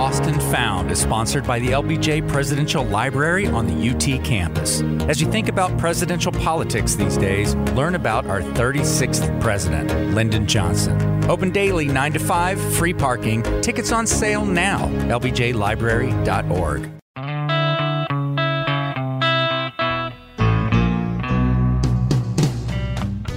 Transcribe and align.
Austin 0.00 0.40
Found 0.50 0.90
is 0.90 0.98
sponsored 0.98 1.46
by 1.46 1.58
the 1.58 1.72
LBJ 1.72 2.26
Presidential 2.26 2.82
Library 2.82 3.46
on 3.46 3.66
the 3.66 3.90
UT 3.90 4.24
campus. 4.24 4.80
As 5.10 5.20
you 5.20 5.30
think 5.30 5.50
about 5.50 5.76
presidential 5.76 6.32
politics 6.32 6.94
these 6.94 7.18
days, 7.18 7.54
learn 7.74 7.94
about 7.94 8.24
our 8.24 8.40
36th 8.40 9.38
president, 9.42 9.90
Lyndon 10.14 10.46
Johnson. 10.46 11.22
Open 11.28 11.50
daily 11.50 11.84
9 11.84 12.14
to 12.14 12.18
5, 12.18 12.74
free 12.76 12.94
parking, 12.94 13.42
tickets 13.60 13.92
on 13.92 14.06
sale 14.06 14.46
now. 14.46 14.88
LBJLibrary.org. 14.88 16.99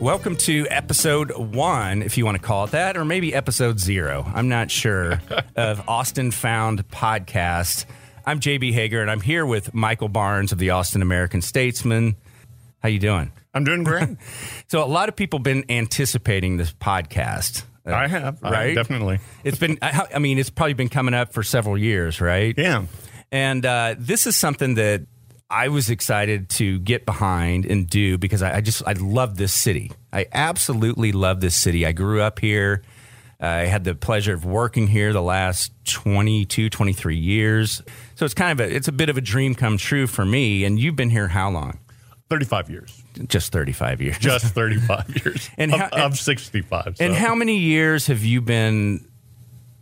Welcome 0.00 0.36
to 0.38 0.66
episode 0.70 1.32
one, 1.36 2.02
if 2.02 2.18
you 2.18 2.24
want 2.24 2.36
to 2.36 2.42
call 2.42 2.64
it 2.64 2.72
that, 2.72 2.96
or 2.96 3.04
maybe 3.04 3.32
episode 3.32 3.78
zero. 3.78 4.30
I'm 4.34 4.48
not 4.48 4.70
sure 4.70 5.22
of 5.56 5.88
Austin 5.88 6.30
Found 6.32 6.86
podcast. 6.88 7.86
I'm 8.26 8.40
JB 8.40 8.72
Hager, 8.72 9.00
and 9.00 9.10
I'm 9.10 9.20
here 9.20 9.46
with 9.46 9.72
Michael 9.72 10.08
Barnes 10.08 10.52
of 10.52 10.58
the 10.58 10.70
Austin 10.70 11.00
American 11.00 11.40
Statesman. 11.40 12.16
How 12.82 12.88
you 12.88 12.98
doing? 12.98 13.32
I'm 13.54 13.64
doing 13.64 13.84
great. 13.84 14.18
so 14.68 14.82
a 14.82 14.86
lot 14.86 15.08
of 15.08 15.16
people 15.16 15.38
been 15.38 15.64
anticipating 15.70 16.56
this 16.56 16.72
podcast. 16.72 17.62
Uh, 17.86 17.94
I 17.94 18.08
have, 18.08 18.42
right? 18.42 18.70
I, 18.70 18.74
definitely. 18.74 19.20
It's 19.44 19.58
been. 19.58 19.78
I, 19.80 20.06
I, 20.14 20.18
mean, 20.18 20.38
it's 20.38 20.50
probably 20.50 20.74
been 20.74 20.88
coming 20.88 21.14
up 21.14 21.32
for 21.32 21.42
several 21.42 21.78
years, 21.78 22.20
right? 22.20 22.54
Yeah. 22.58 22.86
And 23.30 23.64
uh, 23.64 23.94
this 23.98 24.26
is 24.26 24.36
something 24.36 24.74
that 24.74 25.06
I 25.54 25.68
was 25.68 25.88
excited 25.88 26.48
to 26.50 26.80
get 26.80 27.06
behind 27.06 27.64
and 27.64 27.88
do 27.88 28.18
because 28.18 28.42
I, 28.42 28.56
I, 28.56 28.60
just 28.60 28.82
I 28.84 28.94
love 28.94 29.36
this 29.36 29.54
city. 29.54 29.92
I 30.12 30.26
absolutely 30.32 31.12
love 31.12 31.40
this 31.40 31.54
city. 31.54 31.86
I 31.86 31.92
grew 31.92 32.20
up 32.20 32.40
here. 32.40 32.82
I 33.40 33.66
had 33.66 33.84
the 33.84 33.94
pleasure 33.94 34.34
of 34.34 34.44
working 34.44 34.88
here 34.88 35.12
the 35.12 35.22
last 35.22 35.70
22, 35.84 36.70
23 36.70 37.16
years. 37.16 37.82
So 38.16 38.24
it's 38.24 38.34
kind 38.34 38.58
of 38.58 38.66
a 38.66 38.74
it's 38.74 38.88
a 38.88 38.92
bit 38.92 39.08
of 39.08 39.16
a 39.16 39.20
dream 39.20 39.54
come 39.54 39.78
true 39.78 40.08
for 40.08 40.24
me. 40.24 40.64
And 40.64 40.76
you've 40.76 40.96
been 40.96 41.10
here 41.10 41.28
how 41.28 41.50
long? 41.50 41.78
35 42.30 42.70
years. 42.70 43.02
Just 43.28 43.52
35 43.52 44.02
years. 44.02 44.18
Just 44.18 44.46
35 44.54 45.24
years. 45.24 45.50
and 45.56 45.72
how, 45.72 45.86
of, 45.86 46.12
of 46.12 46.18
65. 46.18 46.96
So. 46.96 47.04
And 47.04 47.14
how 47.14 47.36
many 47.36 47.58
years 47.58 48.08
have 48.08 48.24
you 48.24 48.40
been 48.40 49.06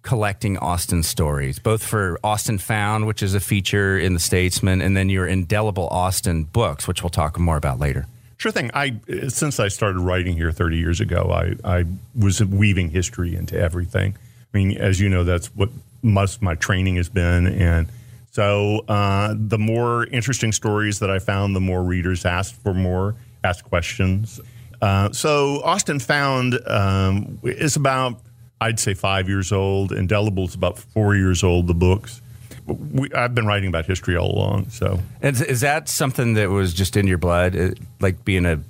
collecting 0.02 0.58
Austin 0.58 1.02
stories, 1.02 1.58
both 1.58 1.82
for 1.82 2.18
Austin 2.24 2.58
Found, 2.58 3.06
which 3.06 3.22
is 3.22 3.34
a 3.34 3.40
feature 3.40 3.98
in 3.98 4.14
the 4.14 4.20
Statesman, 4.20 4.80
and 4.80 4.96
then 4.96 5.08
your 5.08 5.26
Indelible 5.26 5.88
Austin 5.88 6.44
books, 6.44 6.88
which 6.88 7.02
we'll 7.02 7.10
talk 7.10 7.38
more 7.38 7.56
about 7.56 7.78
later. 7.78 8.06
Sure 8.36 8.50
thing. 8.50 8.70
I 8.74 8.98
since 9.28 9.60
I 9.60 9.68
started 9.68 10.00
writing 10.00 10.36
here 10.36 10.50
30 10.50 10.76
years 10.76 11.00
ago, 11.00 11.30
I, 11.30 11.78
I 11.78 11.84
was 12.18 12.44
weaving 12.44 12.90
history 12.90 13.36
into 13.36 13.56
everything. 13.56 14.16
I 14.52 14.58
mean, 14.58 14.76
as 14.76 14.98
you 15.00 15.08
know, 15.08 15.22
that's 15.22 15.46
what 15.54 15.70
most 16.02 16.42
my 16.42 16.56
training 16.56 16.96
has 16.96 17.08
been, 17.08 17.46
and 17.46 17.86
so 18.32 18.80
uh, 18.88 19.34
the 19.36 19.58
more 19.58 20.06
interesting 20.06 20.52
stories 20.52 20.98
that 20.98 21.10
I 21.10 21.20
found, 21.20 21.54
the 21.54 21.60
more 21.60 21.84
readers 21.84 22.24
asked 22.24 22.56
for 22.56 22.74
more, 22.74 23.14
asked 23.44 23.64
questions. 23.64 24.40
Uh, 24.80 25.12
so 25.12 25.62
Austin 25.62 26.00
Found 26.00 26.58
um, 26.66 27.38
is 27.44 27.76
about 27.76 28.18
I'd 28.62 28.78
say 28.78 28.94
five 28.94 29.28
years 29.28 29.50
old. 29.50 29.90
Indelible's 29.90 30.54
about 30.54 30.78
four 30.78 31.16
years 31.16 31.42
old. 31.42 31.66
The 31.66 31.74
books. 31.74 32.22
We, 32.66 33.12
I've 33.12 33.34
been 33.34 33.46
writing 33.46 33.68
about 33.68 33.86
history 33.86 34.16
all 34.16 34.30
along. 34.30 34.70
So, 34.70 35.00
is, 35.20 35.40
is 35.42 35.60
that 35.62 35.88
something 35.88 36.34
that 36.34 36.48
was 36.48 36.72
just 36.72 36.96
in 36.96 37.08
your 37.08 37.18
blood, 37.18 37.56
uh, 37.56 37.70
like 37.98 38.24
being 38.24 38.46
a, 38.46 38.60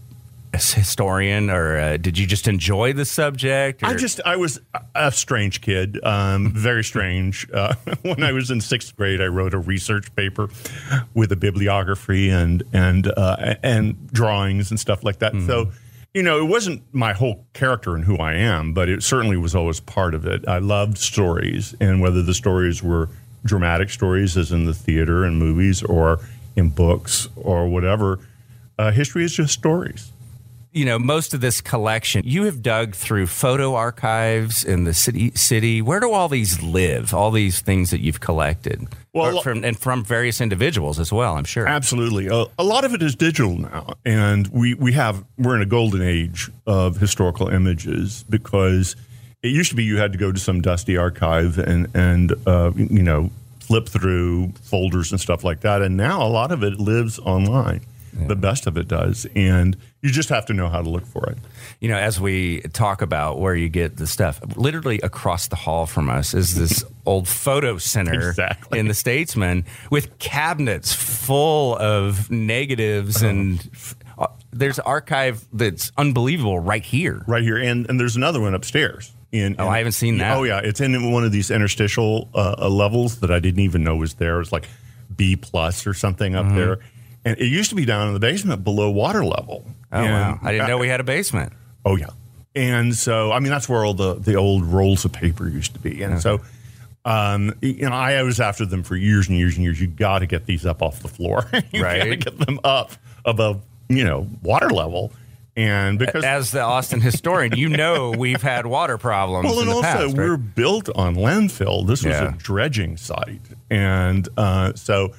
a 0.55 0.57
historian, 0.57 1.51
or 1.51 1.77
uh, 1.77 1.97
did 1.99 2.17
you 2.17 2.27
just 2.27 2.49
enjoy 2.49 2.95
the 2.95 3.05
subject? 3.05 3.83
Or? 3.83 3.87
I 3.87 3.95
just 3.97 4.23
I 4.25 4.37
was 4.37 4.61
a 4.95 5.13
strange 5.13 5.61
kid, 5.61 6.03
um, 6.05 6.53
very 6.53 6.85
strange. 6.85 7.47
Uh, 7.53 7.75
when 8.01 8.23
I 8.23 8.33
was 8.33 8.51
in 8.51 8.63
sixth 8.63 8.97
grade, 8.97 9.21
I 9.21 9.27
wrote 9.27 9.53
a 9.53 9.59
research 9.59 10.15
paper 10.17 10.49
with 11.13 11.31
a 11.33 11.37
bibliography 11.37 12.31
and 12.31 12.63
and 12.73 13.07
uh, 13.15 13.57
and 13.63 14.11
drawings 14.11 14.71
and 14.71 14.81
stuff 14.81 15.05
like 15.05 15.19
that. 15.19 15.35
Mm-hmm. 15.35 15.47
So 15.47 15.71
you 16.15 16.23
know, 16.23 16.39
it 16.39 16.49
wasn't 16.49 16.83
my 16.93 17.13
whole 17.13 17.47
character 17.55 17.95
and 17.95 18.05
who 18.05 18.17
I 18.19 18.35
am, 18.35 18.75
but 18.75 18.89
it 18.89 19.03
certainly 19.03 19.37
was 19.37 19.55
always 19.55 19.81
part 19.81 20.15
of 20.15 20.27
it. 20.27 20.47
I 20.47 20.59
loved 20.59 20.99
stories, 20.99 21.75
and 21.81 22.01
whether 22.01 22.23
the 22.23 22.35
stories 22.35 22.83
were 22.83 23.09
dramatic 23.45 23.91
stories, 23.91 24.37
as 24.37 24.53
in 24.53 24.67
the 24.67 24.75
theater 24.75 25.25
and 25.25 25.39
movies, 25.39 25.83
or 25.83 26.21
in 26.55 26.69
books 26.69 27.29
or 27.37 27.69
whatever, 27.69 28.19
uh, 28.79 28.91
history 28.91 29.25
is 29.25 29.33
just 29.33 29.55
stories 29.55 30.13
you 30.73 30.87
know, 30.87 30.99
most 30.99 31.35
of 31.35 31.41
this 31.41 31.61
collection, 31.61 32.23
you 32.25 32.45
have 32.45 32.63
dug 32.63 32.95
through 32.95 33.27
photo 33.27 33.75
archives 33.75 34.65
in 34.65 34.85
the 34.85 34.95
city. 34.95 35.31
City, 35.35 35.83
where 35.83 36.01
do 36.01 36.11
all 36.13 36.29
these 36.29 36.63
live? 36.63 37.13
All 37.13 37.31
these 37.31 37.61
things 37.61 37.91
that 37.91 38.01
you've 38.01 38.21
collected, 38.21 38.89
well, 39.13 39.43
from, 39.43 39.65
and 39.65 39.79
from 39.79 40.03
various 40.03 40.41
individuals 40.41 40.99
as 40.99 41.13
well. 41.13 41.37
I'm 41.37 41.45
sure. 41.45 41.69
Absolutely, 41.69 42.29
a, 42.29 42.47
a, 42.59 42.65
lot 42.65 42.85
of 42.85 42.95
it 42.95 43.03
is 43.03 43.15
digital 43.15 43.57
now, 43.57 43.95
and 44.05 44.49
we 44.49 44.75
we 44.75 44.93
have 44.93 45.25
we're 45.37 45.57
in 45.57 45.63
a 45.63 45.67
golden 45.67 46.01
age 46.01 46.51
of 46.67 46.97
historical 46.97 47.49
images 47.49 48.25
because 48.31 48.97
it 49.43 49.49
used 49.49 49.71
to 49.71 49.77
be 49.77 49.85
you 49.85 49.99
had 49.99 50.13
to 50.13 50.19
go 50.19 50.33
to 50.33 50.41
some 50.41 50.63
dusty 50.63 50.97
archive 50.97 51.59
and 51.59 51.89
and 51.95 52.33
uh, 52.47 52.73
you 52.75 53.03
know 53.03 53.31
flip 53.61 53.89
through 53.89 54.53
folders 54.63 55.13
and 55.13 55.21
stuff 55.21 55.45
like 55.45 55.61
that, 55.61 55.83
and 55.83 55.97
now 55.97 56.27
a 56.27 56.29
lot 56.29 56.51
of 56.51 56.63
it 56.63 56.81
lives 56.81 57.19
online. 57.19 57.83
Yeah. 58.19 58.27
The 58.27 58.37
best 58.37 58.67
of 58.67 58.77
it 58.77 58.89
does, 58.89 59.27
and 59.35 59.77
you 60.03 60.11
just 60.11 60.29
have 60.29 60.45
to 60.47 60.53
know 60.53 60.69
how 60.69 60.83
to 60.83 60.89
look 60.89 61.07
for 61.07 61.31
it. 61.31 61.39
You 61.81 61.89
know, 61.89 61.97
as 61.97 62.21
we 62.21 62.61
talk 62.73 63.01
about 63.01 63.41
where 63.41 63.55
you 63.55 63.69
get 63.71 63.97
the 63.97 64.07
stuff, 64.07 64.41
literally 64.57 65.01
across 65.01 65.49
the 65.49 65.57
hall 65.57 65.87
from 65.87 66.11
us 66.11 66.35
is 66.35 66.55
this 66.55 66.85
old 67.07 67.27
photo 67.27 67.79
center 67.79 68.31
exactly. 68.31 68.79
in 68.79 68.89
the 68.89 68.95
Statesman 68.95 69.65
with 69.91 70.19
cabinets 70.19 70.93
full 70.93 71.77
of 71.79 72.31
negatives 72.31 73.23
oh. 73.23 73.29
and 73.29 73.71
uh, 74.19 74.27
there's 74.53 74.79
archive 74.79 75.47
that's 75.53 75.91
unbelievable 75.97 76.59
right 76.59 76.85
here. 76.85 77.23
Right 77.27 77.43
here. 77.43 77.57
And, 77.57 77.89
and 77.89 77.99
there's 77.99 78.17
another 78.17 78.41
one 78.41 78.55
upstairs. 78.55 79.13
In, 79.33 79.57
oh, 79.59 79.67
I 79.67 79.79
haven't 79.79 79.93
seen 79.93 80.19
that. 80.19 80.37
Oh, 80.37 80.43
yeah. 80.43 80.61
It's 80.63 80.81
in 80.81 81.11
one 81.11 81.25
of 81.25 81.33
these 81.33 81.51
interstitial 81.51 82.29
uh, 82.35 82.57
uh, 82.59 82.69
levels 82.69 83.21
that 83.21 83.31
I 83.31 83.41
didn't 83.41 83.61
even 83.61 83.83
know 83.83 83.97
was 83.97 84.15
there. 84.15 84.41
It's 84.41 84.53
like 84.53 84.69
B 85.17 85.37
plus 85.37 85.87
or 85.87 85.95
something 85.95 86.35
up 86.35 86.47
mm-hmm. 86.47 86.57
there. 86.57 86.79
And 87.25 87.39
it 87.39 87.47
used 87.47 87.71
to 87.71 87.77
be 87.77 87.85
down 87.85 88.09
in 88.09 88.15
the 88.15 88.21
basement 88.21 88.65
below 88.65 88.91
water 88.91 89.25
level. 89.25 89.65
Oh, 89.93 89.99
and 89.99 90.13
wow. 90.13 90.39
I 90.43 90.53
didn't 90.53 90.69
know 90.69 90.79
we 90.79 90.89
had 90.89 91.01
a 91.01 91.05
basement. 91.05 91.53
Oh, 91.85 91.97
yeah. 91.97 92.11
And 92.55 92.95
so, 92.95 93.33
I 93.33 93.39
mean, 93.39 93.51
that's 93.51 93.69
where 93.69 93.85
all 93.85 93.95
the, 93.95 94.15
the 94.15 94.35
old 94.35 94.65
rolls 94.65 95.05
of 95.05 95.13
paper 95.13 95.49
used 95.49 95.75
to 95.75 95.81
be. 95.81 96.03
And 96.03 96.15
okay. 96.15 96.21
so, 96.21 96.41
um, 97.05 97.55
you 97.61 97.89
know, 97.89 97.95
I 97.95 98.23
was 98.23 98.41
after 98.41 98.67
them 98.67 98.83
for 98.83 98.97
years 98.97 99.29
and 99.29 99.39
years 99.39 99.57
and 99.57 99.65
years. 99.65 99.81
You 99.81 99.87
got 99.87 100.21
to 100.21 100.27
get 100.27 100.47
these 100.47 100.67
up 100.67 100.83
off 100.83 101.01
the 101.01 101.09
floor. 101.09 101.49
Right. 101.53 101.65
You 101.73 101.83
right. 101.83 101.99
got 101.99 102.05
to 102.05 102.17
get 102.17 102.47
them 102.47 102.61
up 102.65 102.93
above, 103.25 103.63
you 103.89 104.05
know, 104.05 104.29
water 104.43 104.71
level. 104.71 105.13
And 105.55 105.99
because 105.99 106.25
as 106.25 106.51
the 106.51 106.61
Austin 106.61 107.01
historian, 107.01 107.57
you 107.57 107.69
know 107.69 108.11
we've 108.19 108.41
had 108.41 108.67
water 108.67 108.97
problems. 108.97 109.45
Well, 109.45 109.61
and 109.61 109.69
also 109.69 109.83
past, 109.83 110.05
right? 110.05 110.17
we're 110.17 110.37
built 110.39 110.89
on 110.95 111.15
landfill. 111.15 111.87
This 111.87 112.05
was 112.05 112.15
yeah. 112.15 112.35
a 112.35 112.39
dredging 112.39 112.97
site, 112.97 113.43
and 113.69 114.27
uh, 114.39 114.73
so 114.75 115.13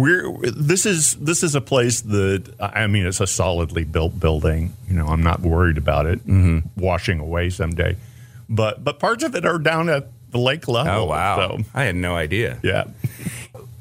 we're 0.00 0.50
this 0.50 0.86
is 0.86 1.14
this 1.16 1.42
is 1.42 1.54
a 1.54 1.60
place 1.60 2.00
that 2.02 2.54
I 2.60 2.86
mean 2.86 3.06
it's 3.06 3.20
a 3.20 3.26
solidly 3.26 3.84
built 3.84 4.18
building. 4.18 4.74
You 4.88 4.94
know, 4.94 5.06
I'm 5.06 5.22
not 5.22 5.40
worried 5.40 5.78
about 5.78 6.06
it 6.06 6.20
mm-hmm. 6.26 6.60
washing 6.80 7.20
away 7.20 7.50
someday. 7.50 7.96
But 8.48 8.82
but 8.82 8.98
parts 8.98 9.22
of 9.22 9.34
it 9.34 9.46
are 9.46 9.58
down 9.58 9.88
at 9.88 10.08
the 10.30 10.38
lake 10.38 10.68
level. 10.68 10.92
Oh 10.92 11.04
wow! 11.06 11.36
So, 11.36 11.64
I 11.74 11.84
had 11.84 11.96
no 11.96 12.14
idea. 12.16 12.58
Yeah. 12.62 12.84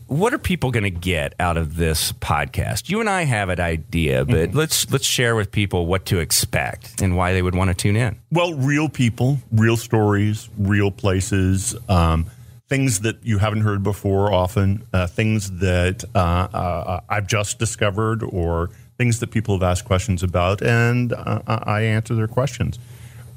what 0.08 0.34
are 0.34 0.40
people 0.40 0.72
going 0.72 0.84
to 0.84 0.90
get 0.90 1.36
out 1.40 1.56
of 1.58 1.76
this 1.76 2.12
podcast? 2.14 2.90
You 2.90 3.00
and 3.00 3.10
I 3.10 3.24
have 3.24 3.50
an 3.50 3.60
idea, 3.60 4.26
but 4.26 4.50
mm-hmm. 4.50 4.58
let's 4.58 4.92
let's 4.92 5.06
share 5.06 5.36
with 5.36 5.52
people 5.52 5.86
what 5.86 6.06
to 6.08 6.20
expect 6.20 7.02
and 7.02 7.16
why 7.16 7.34
they 7.34 7.42
would 7.42 7.56
want 7.56 7.70
to 7.70 7.76
tune 7.76 7.96
in. 7.96 8.20
Well, 8.32 8.54
real 8.54 8.90
people, 8.90 9.40
real 9.52 9.78
stories, 9.78 10.50
real 10.58 10.92
places. 10.92 11.76
Um, 11.88 12.26
things 12.70 13.00
that 13.00 13.18
you 13.26 13.40
haven't 13.40 13.62
heard 13.62 13.84
before 13.84 14.32
often, 14.32 14.86
uh, 14.94 15.08
things 15.08 15.52
that 15.60 16.04
uh, 16.16 16.20
uh, 16.20 17.02
I've 17.10 17.28
just 17.28 17.60
discovered, 17.60 18.24
or 18.24 18.70
things 18.98 19.20
that 19.20 19.32
people 19.32 19.56
have 19.56 19.64
asked 19.64 19.86
questions 19.86 20.24
about, 20.24 20.62
and 20.62 21.12
uh, 21.14 21.42
I 21.48 21.82
answer 21.82 22.16
their 22.16 22.28
questions. 22.28 22.78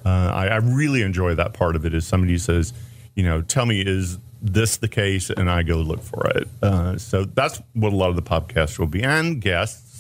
Uh, 0.05 0.09
I, 0.09 0.47
I, 0.49 0.57
really 0.57 1.03
enjoy 1.03 1.35
that 1.37 1.55
part 1.55 1.77
of 1.77 1.87
it. 1.87 1.95
Is 1.95 2.07
somebody 2.07 2.37
says, 2.37 2.73
you 3.15 3.23
know, 3.23 3.41
tell 3.41 3.67
me, 3.67 3.81
is 3.81 4.19
this 4.43 4.77
the 4.77 4.89
case? 4.89 5.31
And 5.31 5.49
I 5.49 5.63
go 5.63 5.77
look 5.77 6.03
for 6.03 6.27
it. 6.31 6.49
Uh, 6.61 6.99
so 6.99 7.25
that's 7.25 7.63
what 7.75 7.93
a 7.93 7.97
lot 7.97 8.11
of 8.11 8.17
the 8.17 8.23
podcasts 8.23 8.81
will 8.81 8.89
be, 8.89 9.03
and 9.03 9.41
guests 9.41 9.93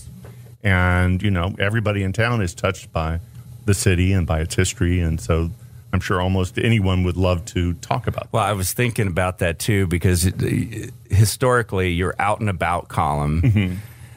and 0.62 1.22
you 1.22 1.30
know 1.30 1.54
everybody 1.58 2.02
in 2.02 2.12
town 2.12 2.40
is 2.40 2.54
touched 2.54 2.92
by 2.92 3.20
the 3.64 3.74
city 3.74 4.12
and 4.12 4.26
by 4.26 4.40
its 4.40 4.54
history, 4.54 5.00
and 5.00 5.20
so 5.20 5.50
I'm 5.92 6.00
sure 6.00 6.20
almost 6.20 6.58
anyone 6.58 7.02
would 7.04 7.16
love 7.16 7.44
to 7.46 7.74
talk 7.74 8.06
about. 8.06 8.32
Well, 8.32 8.42
I 8.42 8.52
was 8.52 8.72
thinking 8.72 9.06
about 9.06 9.38
that 9.38 9.58
too 9.58 9.86
because 9.86 10.30
historically, 11.10 11.92
your 11.92 12.14
out 12.18 12.40
and 12.40 12.48
about 12.50 12.88
column. 12.88 13.42
Mm-hmm 13.42 13.74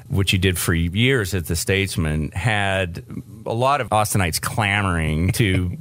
which 0.07 0.33
you 0.33 0.37
did 0.37 0.55
for 0.55 0.73
years 0.73 1.33
at 1.33 1.47
the 1.47 1.55
Statesman, 1.55 2.29
had 2.31 3.03
a 3.45 3.53
lot 3.53 3.81
of 3.81 3.89
Austinites 3.89 4.39
clamoring 4.39 5.31
to 5.31 5.75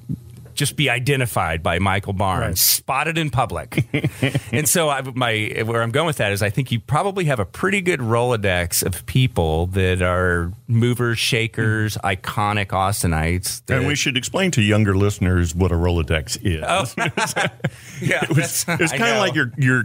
just 0.55 0.77
be 0.77 0.91
identified 0.91 1.63
by 1.63 1.79
Michael 1.79 2.13
Barnes, 2.13 2.45
right. 2.45 2.59
spotted 2.59 3.19
in 3.19 3.31
public. 3.31 3.87
and 4.53 4.69
so, 4.69 4.89
I, 4.89 5.03
my 5.03 5.63
where 5.65 5.83
I'm 5.83 5.91
going 5.91 6.07
with 6.07 6.19
that 6.19 6.33
is, 6.33 6.43
I 6.43 6.51
think 6.51 6.73
you 6.73 6.81
probably 6.81 7.25
have 7.27 7.41
a 7.41 7.45
pretty 7.45 7.81
good 7.81 8.01
rolodex 8.01 8.85
of 8.85 9.05
people 9.07 9.67
that 9.69 10.03
are 10.03 10.53
movers, 10.69 11.19
shakers, 11.19 11.97
mm. 11.97 12.17
iconic 12.17 12.69
Austinites. 12.69 13.65
That, 13.67 13.79
and 13.79 13.87
we 13.87 13.95
should 13.95 14.17
explain 14.17 14.51
to 14.53 14.63
younger 14.63 14.97
listeners 14.97 15.55
what 15.55 15.73
a 15.73 15.77
rolodex 15.77 16.39
is. 16.43 16.65
Oh. 16.67 16.85
yeah, 18.01 18.25
it 18.25 18.37
was, 18.37 18.65
it 18.69 18.91
kind 18.91 19.03
of 19.03 19.19
like 19.19 19.35
your 19.35 19.53
your 19.57 19.85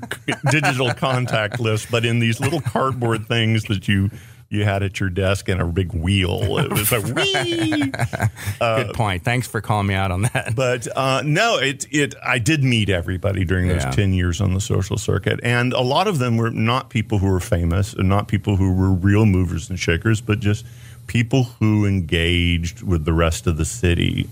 digital 0.52 0.94
contact 0.94 1.60
list, 1.60 1.90
but 1.92 2.06
in 2.06 2.20
these 2.20 2.40
little 2.40 2.62
cardboard 2.62 3.28
things 3.28 3.64
that 3.66 3.88
you 3.88 4.10
you 4.50 4.64
had 4.64 4.82
at 4.82 5.00
your 5.00 5.10
desk 5.10 5.48
and 5.48 5.62
a 5.62 5.66
big 5.66 5.94
wheel. 5.94 6.58
It 6.58 6.72
was 6.72 6.92
like 6.92 7.06
wee. 7.16 7.94
Uh, 8.60 8.84
Good 8.84 8.96
point. 8.96 9.24
Thanks 9.24 9.48
for 9.48 9.62
calling 9.62 9.88
me 9.88 9.94
out 9.94 10.12
on 10.12 10.24
that. 10.24 10.54
But 10.56 10.88
uh, 10.98 11.22
no, 11.24 11.58
it 11.58 11.86
it 11.92 12.16
I 12.24 12.40
did 12.40 12.64
meet 12.64 12.90
everybody 12.90 13.46
during 13.46 13.68
those 13.68 13.84
yeah. 13.84 13.92
ten 13.92 14.12
years 14.12 14.42
on 14.42 14.54
the 14.54 14.62
social 14.62 14.98
circuit, 14.98 15.40
and 15.44 15.74
a 15.74 15.82
lot 15.82 16.08
of 16.08 16.18
them 16.20 16.38
were 16.38 16.50
not 16.50 16.90
people 16.90 17.20
who 17.20 17.28
were 17.28 17.40
famous, 17.40 17.94
and 17.94 18.10
not 18.10 18.28
people 18.28 18.56
who 18.56 18.74
were 18.74 18.92
real 18.92 19.26
movers 19.26 19.70
and 19.70 19.80
shakers, 19.80 20.20
but 20.20 20.40
just 20.40 20.66
people 21.08 21.44
who 21.44 21.86
engaged 21.86 22.82
with 22.82 23.06
the 23.06 23.14
rest 23.14 23.48
of 23.48 23.58
the 23.58 23.66
city. 23.66 24.30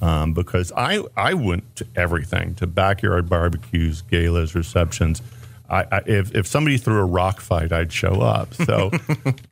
Um, 0.00 0.34
because 0.34 0.72
I 0.76 1.02
I 1.16 1.34
went 1.34 1.76
to 1.76 1.86
everything 1.96 2.54
to 2.56 2.66
backyard 2.66 3.28
barbecues, 3.28 4.02
galas, 4.02 4.54
receptions 4.54 5.22
I, 5.68 5.82
I, 5.90 6.02
if, 6.06 6.34
if 6.34 6.46
somebody 6.46 6.78
threw 6.78 6.98
a 6.98 7.04
rock 7.04 7.40
fight, 7.40 7.72
I'd 7.72 7.92
show 7.92 8.20
up. 8.20 8.54
So, 8.54 8.90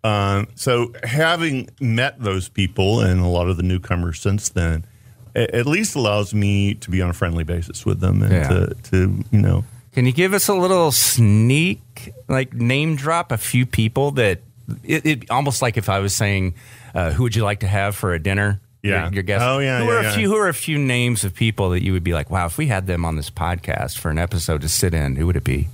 um, 0.05 0.49
so 0.55 0.93
having 1.03 1.69
met 1.81 2.21
those 2.21 2.49
people 2.49 3.01
and 3.01 3.21
a 3.21 3.27
lot 3.27 3.49
of 3.49 3.57
the 3.57 3.63
newcomers 3.63 4.21
since 4.21 4.49
then, 4.49 4.85
it, 5.35 5.51
at 5.51 5.67
least 5.67 5.97
allows 5.97 6.33
me 6.33 6.75
to 6.75 6.91
be 6.91 7.03
on 7.03 7.11
a 7.11 7.15
friendly 7.15 7.45
basis 7.45 7.85
with 7.85 8.01
them 8.01 8.23
and 8.23 8.33
yeah. 8.33 8.49
to, 8.49 8.75
to, 8.91 9.25
you 9.31 9.41
know. 9.41 9.65
Can 9.93 10.07
you 10.07 10.13
give 10.13 10.35
us 10.35 10.49
a 10.49 10.55
little 10.55 10.93
sneak, 10.93 12.13
like 12.29 12.53
name 12.53 12.97
drop 12.97 13.33
a 13.33 13.39
few 13.39 13.67
people 13.67 14.13
that 14.13 14.41
it, 14.83 15.07
it 15.07 15.31
almost 15.31 15.63
like 15.63 15.77
if 15.77 15.89
I 15.89 16.01
was 16.01 16.15
saying, 16.15 16.55
uh, 16.95 17.13
who 17.13 17.25
would 17.25 17.37
you 17.37 17.45
like 17.45 17.61
to 17.61 17.69
have 17.69 17.95
for 17.95 18.13
a 18.13 18.19
dinner? 18.19 18.61
Yeah. 18.83 19.05
Your, 19.05 19.15
your 19.15 19.23
guest. 19.23 19.45
Oh 19.45 19.59
yeah. 19.61 19.79
Who 19.79 19.87
yeah, 19.87 19.91
are 19.91 20.03
yeah. 20.03 20.11
a 20.11 20.15
few? 20.15 20.29
Who 20.29 20.37
are 20.37 20.49
a 20.49 20.55
few 20.55 20.79
names 20.79 21.25
of 21.25 21.35
people 21.35 21.71
that 21.71 21.83
you 21.83 21.93
would 21.93 22.05
be 22.05 22.13
like, 22.13 22.31
wow, 22.31 22.47
if 22.47 22.59
we 22.59 22.67
had 22.67 22.87
them 22.87 23.05
on 23.05 23.17
this 23.17 23.31
podcast 23.31 23.99
for 23.99 24.11
an 24.11 24.19
episode 24.19 24.61
to 24.63 24.69
sit 24.69 24.95
in, 24.95 25.17
who 25.17 25.27
would 25.27 25.37
it 25.37 25.45
be? 25.45 25.69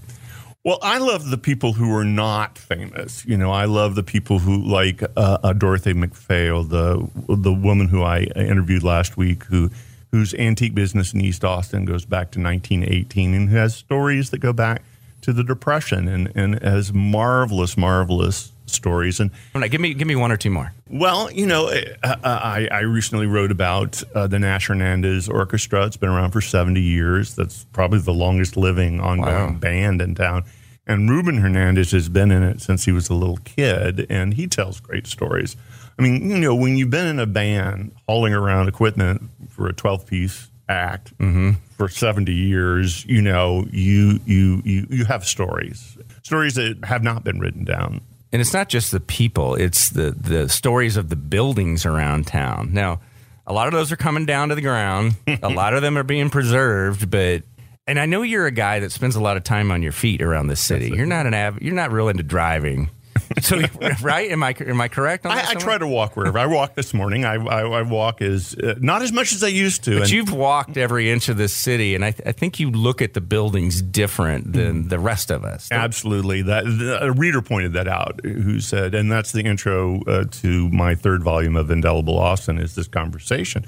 Well, 0.62 0.79
I 0.83 0.99
love 0.99 1.31
the 1.31 1.39
people 1.39 1.73
who 1.73 1.95
are 1.97 2.05
not 2.05 2.59
famous. 2.59 3.25
You 3.25 3.39
know, 3.39 3.51
I 3.51 3.65
love 3.65 3.95
the 3.95 4.03
people 4.03 4.41
who 4.41 4.62
like 4.62 5.03
uh, 5.03 5.39
uh, 5.43 5.53
Dorothy 5.55 5.95
McPhail, 5.95 6.69
the 6.69 7.09
the 7.35 7.53
woman 7.53 7.89
who 7.89 8.03
I 8.03 8.25
interviewed 8.37 8.83
last 8.83 9.17
week, 9.17 9.45
who 9.45 9.71
whose 10.12 10.35
antique 10.35 10.75
business 10.75 11.15
in 11.15 11.23
East 11.23 11.45
Austin 11.45 11.87
goes 11.87 12.05
back 12.05 12.31
to 12.33 12.41
1918 12.41 13.33
and 13.33 13.49
who 13.49 13.57
has 13.57 13.75
stories 13.75 14.31
that 14.31 14.39
go 14.39 14.53
back 14.53 14.83
to 15.23 15.33
the 15.33 15.45
Depression 15.45 16.09
and, 16.09 16.33
and 16.35 16.61
has 16.63 16.93
marvelous, 16.93 17.77
marvelous 17.77 18.53
stories. 18.70 19.20
And 19.20 19.31
give 19.70 19.81
me 19.81 19.94
give 19.94 20.08
me 20.08 20.17
one 20.17 20.32
or 20.32 20.37
two 20.37 20.50
more. 20.50 20.72
Well, 20.88 21.31
you 21.31 21.46
know, 21.46 21.69
uh, 21.69 21.84
uh, 22.02 22.17
I, 22.25 22.69
I 22.70 22.81
recently 22.81 23.26
wrote 23.26 23.52
about 23.52 24.02
uh, 24.14 24.26
the 24.26 24.38
Nash 24.38 24.67
Hernandez 24.67 25.28
Orchestra. 25.28 25.87
It's 25.87 25.96
been 25.96 26.08
around 26.08 26.32
for 26.32 26.40
70 26.40 26.81
years. 26.81 27.37
That's 27.37 27.64
probably 27.72 28.00
the 28.00 28.12
longest 28.12 28.56
living 28.56 29.00
ongoing 29.00 29.55
wow. 29.55 29.58
band 29.58 30.02
in 30.02 30.14
town. 30.14 30.44
And 30.87 31.08
Ruben 31.08 31.37
Hernandez 31.37 31.93
has 31.93 32.08
been 32.08 32.32
in 32.32 32.43
it 32.43 32.61
since 32.61 32.84
he 32.84 32.93
was 32.93 33.08
a 33.08 33.14
little 33.14 33.37
kid, 33.37 34.06
and 34.11 34.34
he 34.34 34.49
tells 34.49 34.81
great 34.81 35.06
stories. 35.06 35.56
I 35.96 36.02
mean, 36.02 36.31
you 36.31 36.38
know, 36.40 36.55
when 36.55 36.76
you've 36.76 36.90
been 36.90 37.06
in 37.06 37.20
a 37.20 37.26
band 37.26 37.93
hauling 38.08 38.34
around 38.34 38.69
equipment 38.69 39.22
for 39.50 39.69
a 39.69 39.72
12 39.72 40.06
piece 40.06 40.49
act 40.69 41.17
mm-hmm. 41.19 41.52
for 41.76 41.88
70 41.88 42.32
years, 42.32 43.05
you 43.05 43.22
know, 43.22 43.67
you, 43.70 44.19
you, 44.25 44.62
you, 44.64 44.87
you 44.90 45.05
have 45.05 45.25
stories, 45.25 45.99
stories 46.22 46.55
that 46.55 46.84
have 46.84 47.02
not 47.02 47.22
been 47.22 47.38
written 47.38 47.64
down 47.64 48.00
and 48.32 48.41
it's 48.41 48.53
not 48.53 48.69
just 48.69 48.93
the 48.93 49.00
people; 49.00 49.55
it's 49.55 49.91
the 49.91 50.12
the 50.12 50.49
stories 50.49 50.97
of 50.97 51.09
the 51.09 51.17
buildings 51.17 51.85
around 51.85 52.27
town. 52.27 52.71
Now, 52.73 53.00
a 53.47 53.53
lot 53.53 53.67
of 53.67 53.73
those 53.73 53.91
are 53.93 53.97
coming 53.97 54.27
down 54.27 54.50
to 54.50 54.55
the 54.55 54.62
ground. 54.62 55.17
a 55.43 55.49
lot 55.49 55.75
of 55.75 55.82
them 55.82 55.99
are 55.99 56.03
being 56.03 56.31
preserved, 56.31 57.11
but 57.11 57.43
and 57.87 57.99
I 57.99 58.06
know 58.06 58.23
you're 58.23 58.47
a 58.47 58.53
guy 58.53 58.81
that 58.81 58.93
spends 58.93 59.17
a 59.17 59.21
lot 59.21 59.37
of 59.37 59.44
time 59.44 59.71
on 59.73 59.82
your 59.82 59.93
feet 59.93 60.23
around 60.23 60.47
the 60.47 60.56
city. 60.56 60.91
You're 60.94 61.06
not 61.06 61.27
an 61.27 61.35
av- 61.35 61.61
you're 61.61 61.75
not 61.75 61.91
real 61.91 62.09
into 62.09 62.23
driving. 62.23 62.91
so 63.41 63.61
right? 64.03 64.31
Am 64.31 64.43
i 64.43 64.55
am 64.67 64.81
i 64.81 64.88
correct 64.88 65.25
I, 65.25 65.50
I, 65.50 65.55
try 65.55 65.79
to 65.79 65.87
walk 65.87 66.17
wherever. 66.17 66.37
I 66.37 66.47
walk 66.47 66.75
this 66.75 66.93
morning. 66.93 67.25
I 67.25 67.35
i, 67.35 67.61
I 67.61 67.82
walk 67.82 68.23
as 68.23 68.56
uh, 68.56 68.75
not 68.81 69.03
as 69.03 69.12
much 69.12 69.32
as 69.32 69.44
i 69.44 69.49
used 69.49 69.85
to 69.85 69.93
but 69.93 70.03
and, 70.03 70.11
you've 70.11 70.32
walked 70.32 70.77
every 70.77 71.11
inch 71.11 71.29
of 71.29 71.37
this 71.37 71.55
city 71.55 71.94
and 71.94 72.05
I, 72.05 72.11
th- 72.11 72.27
I 72.27 72.32
think 72.32 72.59
you 72.59 72.71
look 72.71 73.00
at 73.00 73.15
the 73.15 73.21
buildings 73.21 73.82
different 73.82 74.53
than 74.53 74.88
the 74.88 74.99
rest 74.99 75.31
of 75.31 75.44
us. 75.44 75.69
Absolutely. 75.71 76.43
That 76.43 76.65
the, 76.65 76.99
a 77.03 77.12
reader 77.12 77.41
pointed 77.41 77.73
that 77.75 77.87
out 77.87 78.21
who 78.25 78.59
said 78.61 78.94
and 78.94 79.11
that's 79.12 79.31
the 79.31 79.43
intro 79.43 80.03
uh, 80.05 80.25
to 80.31 80.69
my 80.71 80.97
third 80.97 81.23
volume 81.23 81.56
of 81.56 81.71
indelible 81.71 82.19
austin 82.19 82.59
is 82.59 82.75
this 82.75 82.88
conversation 82.88 83.65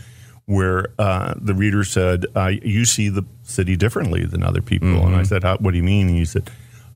where 0.47 0.89
uh, 0.99 1.35
the 1.37 1.55
reader 1.55 1.85
said, 1.85 2.27
uh, 2.35 2.51
"You 2.63 2.85
see 2.85 3.09
the 3.09 3.25
city 3.45 3.77
differently 3.77 4.25
than 4.25 4.43
other 4.43 4.61
people," 4.61 4.89
mm-hmm. 4.89 5.07
and 5.07 5.15
I 5.15 5.21
mm-hmm. 5.21 5.47
said, 5.47 5.61
"What 5.61 5.71
do 5.71 5.77
you 5.77 5.85
mean?" 5.85 6.09
And 6.09 6.17
he 6.17 6.25
said, 6.25 6.51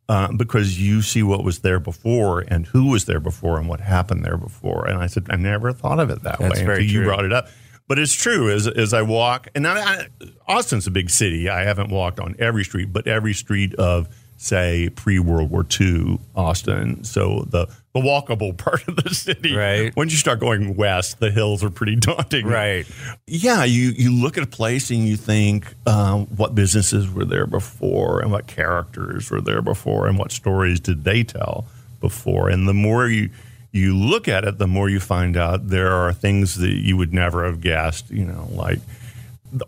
uh, 0.09 0.33
because 0.33 0.81
you 0.81 1.03
see 1.03 1.23
what 1.23 1.43
was 1.43 1.61
there 1.61 1.81
before 1.81 2.41
and 2.41 2.67
who 2.67 2.91
was 2.91 3.07
there 3.07 3.21
before 3.21 3.59
and 3.59 3.69
what 3.69 3.81
happened 3.81 4.25
there 4.25 4.37
before. 4.37 4.87
And 4.87 4.99
I 4.99 5.07
said, 5.07 5.27
I 5.31 5.37
never 5.37 5.73
thought 5.73 5.99
of 5.99 6.11
it 6.11 6.23
that 6.23 6.39
That's 6.39 6.61
way 6.61 6.67
until 6.67 6.83
you 6.83 7.05
brought 7.05 7.25
it 7.25 7.33
up. 7.33 7.49
But 7.89 7.99
it's 7.99 8.13
true 8.13 8.51
as, 8.51 8.67
as 8.67 8.93
I 8.93 9.03
walk, 9.03 9.49
and 9.55 9.67
I, 9.67 9.81
I, 9.81 10.07
Austin's 10.49 10.89
a 10.89 10.91
big 10.91 11.09
city. 11.09 11.49
I 11.49 11.63
haven't 11.63 11.89
walked 11.89 12.19
on 12.19 12.35
every 12.39 12.65
street, 12.65 12.93
but 12.93 13.07
every 13.07 13.33
street 13.33 13.75
of 13.75 14.09
say 14.37 14.91
pre 14.91 15.19
World 15.19 15.51
War 15.51 15.67
II 15.81 16.19
Austin. 16.35 17.05
So 17.05 17.47
the 17.49 17.67
the 17.95 18.01
walkable 18.01 18.57
part 18.65 18.87
of 18.89 18.97
the 18.97 19.15
city. 19.15 19.55
Right. 19.55 19.95
Once 19.97 20.13
you 20.13 20.19
start 20.19 20.41
going 20.41 20.77
west, 20.77 21.19
the 21.19 21.31
hills 21.31 21.65
are 21.65 21.71
pretty 21.71 21.97
daunting. 22.01 22.47
Right. 22.47 22.87
Yeah. 23.27 23.65
You 23.65 23.91
you 23.91 24.13
look 24.13 24.37
at 24.37 24.45
a 24.45 24.49
place 24.49 24.91
and 24.91 25.07
you 25.07 25.17
think 25.17 25.75
um, 25.87 26.27
what 26.27 26.55
businesses 26.55 27.11
were 27.11 27.25
there 27.25 27.47
before 27.47 28.21
and 28.21 28.31
what 28.31 28.47
characters 28.47 29.31
were 29.31 29.41
there 29.41 29.63
before 29.63 30.07
and 30.07 30.19
what 30.19 30.33
stories 30.33 30.81
did 30.81 31.05
they 31.05 31.25
tell 31.25 31.67
before. 32.01 32.49
And 32.49 32.69
the 32.69 32.75
more 32.75 33.09
you 33.09 33.31
you 33.73 33.97
look 33.97 34.27
at 34.29 34.45
it, 34.45 34.59
the 34.59 34.67
more 34.67 34.89
you 34.89 35.01
find 35.01 35.37
out 35.37 35.69
there 35.69 35.93
are 35.93 36.13
things 36.13 36.57
that 36.57 36.73
you 36.73 36.97
would 36.97 37.13
never 37.13 37.45
have 37.45 37.61
guessed. 37.61 38.11
You 38.11 38.25
know, 38.25 38.49
like 38.53 38.79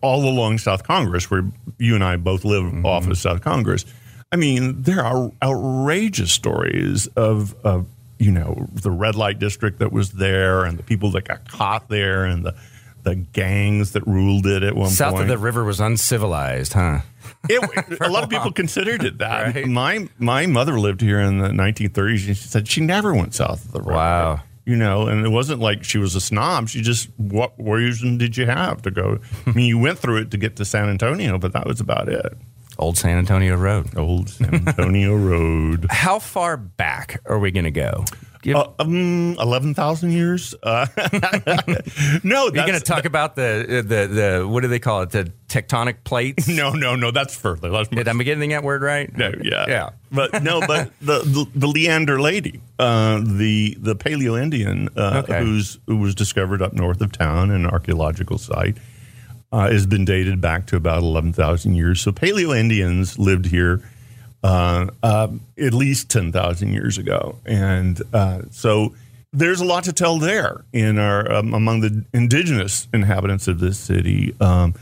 all 0.03 0.29
along 0.29 0.59
South 0.59 0.83
Congress, 0.83 1.31
where 1.31 1.45
you 1.79 1.95
and 1.95 2.05
I 2.05 2.17
both 2.17 2.45
live 2.45 2.65
mm-hmm. 2.65 2.85
off 2.85 3.07
of 3.07 3.17
South 3.17 3.43
Congress 3.43 3.85
I 4.31 4.37
mean, 4.37 4.83
there 4.83 5.03
are 5.05 5.31
outrageous 5.43 6.33
stories 6.33 7.07
of, 7.09 7.55
of 7.65 7.87
you 8.19 8.31
know 8.31 8.67
the 8.73 8.91
red 8.91 9.15
light 9.15 9.39
district 9.39 9.79
that 9.79 9.93
was 9.93 10.13
there, 10.13 10.65
and 10.65 10.79
the 10.79 10.83
people 10.83 11.11
that 11.13 11.25
got 11.25 11.49
caught 11.49 11.89
there, 11.89 12.25
and 12.25 12.45
the 12.45 12.55
the 13.05 13.15
gangs 13.15 13.93
that 13.93 14.07
ruled 14.07 14.47
it 14.47 14.63
at 14.63 14.75
one 14.75 14.91
South 14.91 15.13
point. 15.13 15.21
South 15.21 15.23
of 15.23 15.29
the 15.29 15.39
river 15.39 15.65
was 15.65 15.81
uncivilized, 15.81 16.73
huh? 16.73 17.01
It, 17.49 18.01
a 18.01 18.09
lot 18.09 18.25
of 18.25 18.31
people 18.31 18.51
considered 18.51 19.05
it 19.05 19.19
that. 19.19 19.55
Right? 19.55 19.67
My 19.67 20.09
my 20.19 20.47
mother 20.47 20.79
lived 20.81 21.01
here 21.01 21.21
in 21.21 21.39
the 21.39 21.49
1930s, 21.49 22.11
and 22.11 22.21
she 22.21 22.35
said 22.35 22.67
she 22.69 22.81
never 22.81 23.15
went 23.15 23.35
south 23.35 23.65
of 23.65 23.73
the 23.73 23.81
river. 23.81 23.93
Wow. 23.93 24.41
You 24.65 24.77
know, 24.77 25.07
and 25.07 25.25
it 25.25 25.29
wasn't 25.29 25.61
like 25.61 25.85
she 25.85 25.99
was 25.99 26.15
a 26.15 26.21
snob. 26.21 26.69
She 26.69 26.83
just, 26.83 27.09
what 27.17 27.53
reason 27.59 28.19
did 28.19 28.37
you 28.37 28.45
have 28.45 28.83
to 28.83 28.91
go? 28.91 29.19
I 29.47 29.53
mean, 29.53 29.67
you 29.67 29.79
went 29.79 29.99
through 29.99 30.23
it 30.23 30.31
to 30.33 30.37
get 30.37 30.57
to 30.57 30.65
San 30.65 30.91
Antonio, 30.91 31.39
but 31.39 31.53
that 31.53 31.67
was 31.67 31.81
about 31.81 32.09
it. 32.09 32.37
Old 32.79 32.97
San 32.97 33.19
Antonio 33.19 33.57
Road. 33.57 33.97
Old 33.97 34.29
San 34.29 34.55
Antonio 34.55 35.15
Road. 35.17 35.87
How 35.91 36.19
far 36.19 36.57
back 36.57 37.21
are 37.27 37.39
we 37.39 37.51
going 37.51 37.65
to 37.65 37.71
go? 37.71 38.05
Give, 38.41 38.55
uh, 38.55 38.69
um, 38.79 39.37
eleven 39.41 39.75
thousand 39.75 40.13
years. 40.13 40.55
Uh, 40.63 40.87
no, 42.23 42.45
you're 42.45 42.53
going 42.53 42.75
to 42.75 42.81
talk 42.81 43.05
about 43.05 43.35
the 43.35 43.85
the 43.85 44.07
the 44.07 44.49
what 44.49 44.61
do 44.61 44.69
they 44.69 44.79
call 44.79 45.03
it? 45.03 45.11
The 45.11 45.33
tectonic 45.49 46.05
plates? 46.05 46.47
No, 46.59 46.73
no, 46.73 46.97
no. 46.97 47.11
That's 47.11 47.37
further. 47.37 47.71
That's 47.71 47.89
Did 47.89 48.09
I'm 48.09 48.19
getting 48.19 48.51
that 48.51 48.65
word 48.65 48.83
right? 48.83 49.15
No, 49.17 49.33
yeah, 49.43 49.65
yeah. 49.69 49.91
But 50.11 50.43
no, 50.43 50.61
but 50.61 50.93
the 51.01 51.19
the, 51.21 51.47
the 51.55 51.67
Leander 51.67 52.21
lady, 52.21 52.61
uh, 52.79 53.21
the 53.25 53.77
the 53.79 53.95
Paleo 53.95 54.41
Indian, 54.41 54.89
uh, 54.97 55.23
okay. 55.25 55.41
who's 55.41 55.79
who 55.87 55.97
was 55.99 56.15
discovered 56.15 56.63
up 56.63 56.73
north 56.73 57.01
of 57.01 57.13
town, 57.13 57.51
an 57.51 57.67
archaeological 57.67 58.39
site 58.39 58.77
uh, 59.53 59.71
has 59.71 59.87
been 59.87 60.05
dated 60.05 60.41
back 60.41 60.67
to 60.67 60.77
about 60.77 60.99
11,000 60.99 61.75
years. 61.75 62.01
So 62.01 62.13
Paleo 62.13 62.57
Indians 62.57 63.19
lived 63.19 63.47
here 63.47 63.83
uh, 64.43 64.87
uh, 65.03 65.29
at 65.59 65.75
least 65.75 66.11
10,000 66.11 66.73
years 66.73 66.99
ago. 66.99 67.39
And 67.45 68.01
uh, 68.13 68.43
so 68.51 68.95
there's 69.33 69.61
a 69.61 69.65
lot 69.65 69.85
to 69.85 69.93
tell 69.93 70.19
there 70.19 70.65
in 70.73 70.99
our 70.99 71.31
um, 71.33 71.53
among 71.55 71.81
the 71.81 72.05
indigenous 72.15 72.89
inhabitants 72.93 73.49
of 73.49 73.61
this 73.61 73.79
city. 73.79 74.35
Um, 74.41 74.75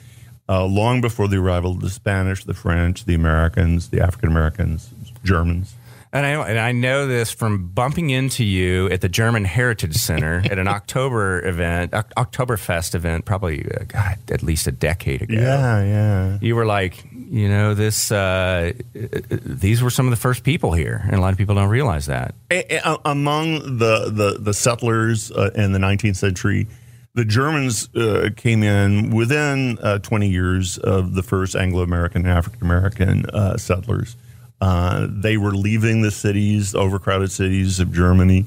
uh, 0.48 0.64
long 0.64 1.00
before 1.00 1.26
the 1.26 1.38
arrival 1.38 1.72
of 1.72 1.80
the 1.80 1.90
Spanish, 1.90 2.44
the 2.44 2.54
French, 2.54 3.04
the 3.04 3.14
Americans, 3.14 3.88
the 3.88 4.00
African 4.00 4.28
Americans, 4.28 4.90
Germans. 5.24 5.74
And 6.16 6.24
I, 6.24 6.48
and 6.48 6.58
I 6.58 6.72
know 6.72 7.06
this 7.06 7.30
from 7.30 7.68
bumping 7.68 8.08
into 8.08 8.42
you 8.42 8.88
at 8.90 9.02
the 9.02 9.08
German 9.08 9.44
Heritage 9.44 9.96
Center 9.96 10.42
at 10.50 10.58
an 10.58 10.66
October 10.66 11.46
event, 11.46 11.92
Oktoberfest 11.92 12.94
event, 12.94 13.26
probably 13.26 13.66
uh, 13.70 13.84
God, 13.86 14.18
at 14.30 14.42
least 14.42 14.66
a 14.66 14.72
decade 14.72 15.20
ago. 15.20 15.34
Yeah, 15.34 15.84
yeah. 15.84 16.38
You 16.40 16.56
were 16.56 16.64
like, 16.64 17.04
you 17.12 17.48
know, 17.48 17.74
this. 17.74 18.10
Uh, 18.10 18.72
these 18.94 19.82
were 19.82 19.90
some 19.90 20.06
of 20.06 20.10
the 20.10 20.16
first 20.16 20.42
people 20.42 20.72
here, 20.72 21.02
and 21.04 21.14
a 21.14 21.20
lot 21.20 21.32
of 21.32 21.38
people 21.38 21.54
don't 21.54 21.68
realize 21.68 22.06
that. 22.06 22.34
A- 22.50 22.76
a- 22.78 22.98
among 23.04 23.78
the 23.78 24.10
the, 24.10 24.38
the 24.40 24.54
settlers 24.54 25.30
uh, 25.32 25.50
in 25.54 25.72
the 25.72 25.78
19th 25.78 26.16
century, 26.16 26.66
the 27.14 27.24
Germans 27.24 27.94
uh, 27.94 28.30
came 28.36 28.62
in 28.62 29.10
within 29.10 29.78
uh, 29.82 29.98
20 29.98 30.28
years 30.28 30.78
of 30.78 31.14
the 31.14 31.22
first 31.22 31.54
Anglo 31.56 31.82
American 31.82 32.22
and 32.22 32.30
African 32.30 32.62
American 32.62 33.26
uh, 33.26 33.56
settlers. 33.58 34.16
Uh, 34.60 35.06
they 35.10 35.36
were 35.36 35.52
leaving 35.52 36.02
the 36.02 36.10
cities, 36.10 36.74
overcrowded 36.74 37.30
cities 37.30 37.78
of 37.80 37.92
Germany. 37.92 38.46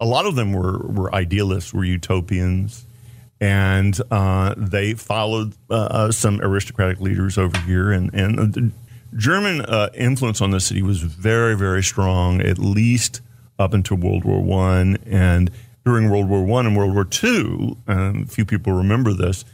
A 0.00 0.06
lot 0.06 0.26
of 0.26 0.34
them 0.34 0.52
were, 0.52 0.78
were 0.78 1.14
idealists, 1.14 1.72
were 1.72 1.84
utopians, 1.84 2.86
and 3.40 3.98
uh, 4.10 4.54
they 4.56 4.94
followed 4.94 5.54
uh, 5.70 6.10
some 6.10 6.40
aristocratic 6.40 7.00
leaders 7.00 7.38
over 7.38 7.56
here. 7.60 7.92
And, 7.92 8.12
and 8.12 8.52
the 8.52 8.72
German 9.16 9.64
influence 9.94 10.40
on 10.40 10.50
the 10.50 10.60
city 10.60 10.82
was 10.82 11.00
very, 11.00 11.56
very 11.56 11.82
strong, 11.82 12.40
at 12.40 12.58
least 12.58 13.20
up 13.58 13.72
until 13.72 13.96
World 13.96 14.24
War 14.24 14.42
One. 14.42 14.96
And 15.06 15.50
during 15.84 16.10
World 16.10 16.28
War 16.28 16.42
One 16.42 16.66
and 16.66 16.76
World 16.76 16.94
War 16.94 17.04
Two, 17.04 17.76
um, 17.86 18.26
few 18.26 18.44
people 18.44 18.72
remember 18.72 19.12
this. 19.12 19.44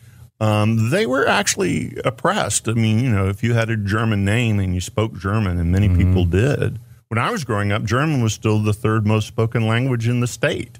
Um, 0.41 0.89
they 0.91 1.07
were 1.07 1.29
actually 1.29 1.97
oppressed. 2.05 2.69
I 2.69 2.73
mean, 2.73 2.99
you 3.01 3.11
know, 3.11 3.29
if 3.29 3.43
you 3.43 3.53
had 3.53 3.69
a 3.69 3.77
German 3.77 4.25
name 4.25 4.59
and 4.59 4.75
you 4.75 4.81
spoke 4.81 5.15
German, 5.19 5.59
and 5.59 5.71
many 5.71 5.89
mm-hmm. 5.89 5.99
people 5.99 6.25
did. 6.25 6.79
When 7.09 7.19
I 7.19 7.31
was 7.31 7.45
growing 7.45 7.73
up, 7.73 7.85
German 7.85 8.23
was 8.23 8.33
still 8.33 8.61
the 8.61 8.73
third 8.73 9.07
most 9.07 9.27
spoken 9.27 9.67
language 9.67 10.09
in 10.09 10.21
the 10.21 10.27
state. 10.27 10.79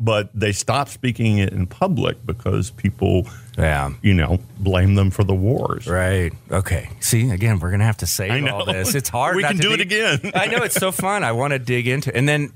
But 0.00 0.30
they 0.32 0.52
stopped 0.52 0.90
speaking 0.90 1.38
it 1.38 1.52
in 1.52 1.66
public 1.66 2.24
because 2.24 2.70
people, 2.70 3.26
yeah. 3.56 3.90
you 4.00 4.14
know, 4.14 4.38
blame 4.58 4.94
them 4.94 5.10
for 5.10 5.24
the 5.24 5.34
wars. 5.34 5.88
Right. 5.88 6.32
Okay. 6.50 6.88
See, 7.00 7.28
again, 7.30 7.58
we're 7.58 7.70
going 7.70 7.80
to 7.80 7.86
have 7.86 7.96
to 7.98 8.06
say 8.06 8.48
all 8.48 8.64
this. 8.64 8.94
It's 8.94 9.08
hard. 9.08 9.36
we 9.36 9.42
can 9.42 9.56
do 9.56 9.72
it 9.72 9.80
again. 9.80 10.30
I 10.34 10.46
know 10.46 10.58
it's 10.58 10.76
so 10.76 10.92
fun. 10.92 11.24
I 11.24 11.32
want 11.32 11.52
to 11.52 11.58
dig 11.58 11.88
into, 11.88 12.14
and 12.16 12.28
then 12.28 12.52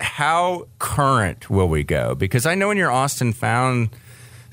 how 0.00 0.68
current 0.78 1.48
will 1.48 1.68
we 1.68 1.82
go? 1.82 2.14
Because 2.14 2.44
I 2.44 2.54
know 2.54 2.70
in 2.70 2.76
your 2.76 2.90
Austin 2.90 3.32
Found 3.32 3.90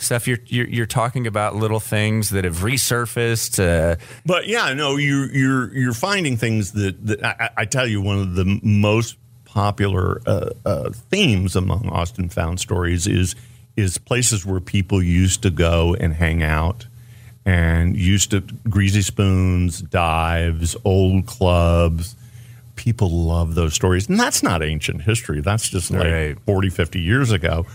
stuff, 0.02 0.28
you're, 0.28 0.40
you're, 0.46 0.68
you're 0.68 0.86
talking 0.86 1.28
about 1.28 1.56
little 1.56 1.80
things 1.80 2.30
that 2.30 2.44
have 2.44 2.58
resurfaced. 2.58 3.60
Uh, 3.60 3.98
but 4.26 4.48
yeah, 4.48 4.74
no, 4.74 4.98
you're 4.98 5.32
you're 5.32 5.74
you're 5.74 5.94
finding 5.94 6.38
things 6.38 6.72
that, 6.74 7.06
that 7.06 7.24
I, 7.24 7.50
I 7.58 7.66
tell 7.66 7.88
you 7.88 8.02
one 8.02 8.20
of 8.20 8.36
the 8.36 8.60
most 8.64 9.18
popular 9.46 10.22
uh, 10.26 10.50
uh, 10.66 10.90
themes 11.10 11.56
among 11.56 11.90
Austin 11.90 12.30
Found 12.30 12.60
stories 12.60 13.08
is 13.08 13.36
is 13.76 13.98
places 13.98 14.46
where 14.46 14.60
people 14.60 15.02
used 15.02 15.42
to 15.44 15.50
go 15.50 15.96
and 15.96 16.14
hang 16.14 16.44
out 16.44 16.88
and 17.46 17.96
used 17.96 18.32
to 18.32 18.42
greasy 18.70 19.02
spoons, 19.02 19.82
dives, 19.82 20.76
old 20.84 21.26
clubs 21.26 22.16
people 22.80 23.10
love 23.10 23.56
those 23.56 23.74
stories. 23.74 24.08
And 24.08 24.18
that's 24.18 24.42
not 24.42 24.64
ancient 24.64 25.02
history. 25.02 25.42
That's 25.42 25.68
just 25.68 25.92
like 25.92 26.08
right. 26.08 26.40
40, 26.46 26.70
50 26.70 27.00
years 27.02 27.30
ago. 27.30 27.66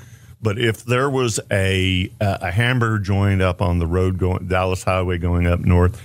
But 0.44 0.58
if 0.58 0.84
there 0.84 1.08
was 1.08 1.40
a 1.50 2.10
a 2.20 2.50
hamburger 2.50 2.98
joint 2.98 3.40
up 3.40 3.62
on 3.62 3.78
the 3.78 3.86
road 3.86 4.18
going 4.18 4.46
Dallas 4.46 4.84
Highway 4.84 5.16
going 5.16 5.46
up 5.46 5.60
north, 5.60 5.98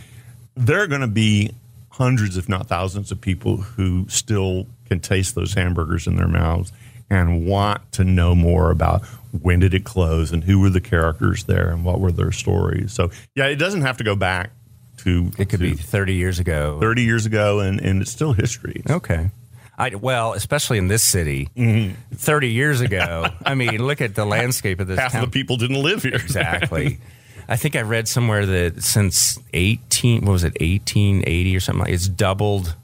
there 0.55 0.81
are 0.81 0.87
going 0.87 1.01
to 1.01 1.07
be 1.07 1.51
hundreds, 1.89 2.37
if 2.37 2.47
not 2.47 2.67
thousands, 2.67 3.11
of 3.11 3.19
people 3.19 3.57
who 3.57 4.07
still 4.07 4.65
can 4.87 5.01
taste 5.01 5.35
those 5.35 5.55
hamburgers 5.55 6.07
in 6.07 6.15
their 6.15 6.29
mouths 6.29 6.71
and 7.09 7.45
want 7.45 7.91
to 7.91 8.05
know 8.05 8.33
more 8.33 8.71
about 8.71 9.03
when 9.41 9.59
did 9.59 9.73
it 9.73 9.83
close 9.83 10.31
and 10.31 10.45
who 10.45 10.59
were 10.61 10.69
the 10.69 10.79
characters 10.79 11.43
there 11.43 11.69
and 11.69 11.83
what 11.83 11.99
were 11.99 12.11
their 12.11 12.31
stories. 12.31 12.93
So 12.93 13.11
yeah, 13.35 13.47
it 13.47 13.57
doesn't 13.57 13.81
have 13.81 13.97
to 13.97 14.05
go 14.05 14.15
back 14.15 14.51
to 14.99 15.31
it 15.37 15.49
could 15.49 15.59
to 15.59 15.71
be 15.71 15.75
30 15.75 16.13
years 16.13 16.39
ago. 16.39 16.79
30 16.79 17.03
years 17.03 17.25
ago 17.25 17.59
and, 17.59 17.81
and 17.81 18.01
it's 18.01 18.11
still 18.11 18.31
history. 18.31 18.83
Okay 18.89 19.31
I, 19.79 19.95
well, 19.95 20.33
especially 20.33 20.77
in 20.77 20.89
this 20.89 21.03
city, 21.03 21.47
mm-hmm. 21.55 21.93
30 22.13 22.51
years 22.51 22.81
ago. 22.81 23.27
I 23.45 23.55
mean, 23.55 23.77
look 23.85 24.01
at 24.01 24.13
the 24.13 24.25
landscape 24.25 24.81
of 24.81 24.87
this 24.87 24.99
Half 24.99 25.13
town. 25.13 25.21
the 25.21 25.31
people 25.31 25.55
didn't 25.55 25.81
live 25.81 26.03
here. 26.03 26.15
exactly. 26.15 26.99
I 27.47 27.55
think 27.55 27.75
I 27.77 27.81
read 27.81 28.07
somewhere 28.07 28.45
that 28.45 28.83
since 28.83 29.39
18, 29.53 30.25
what 30.25 30.33
was 30.33 30.43
it, 30.43 30.59
1880 30.59 31.55
or 31.55 31.59
something 31.61 31.79
like 31.85 31.93
it's 31.93 32.09
doubled 32.09 32.75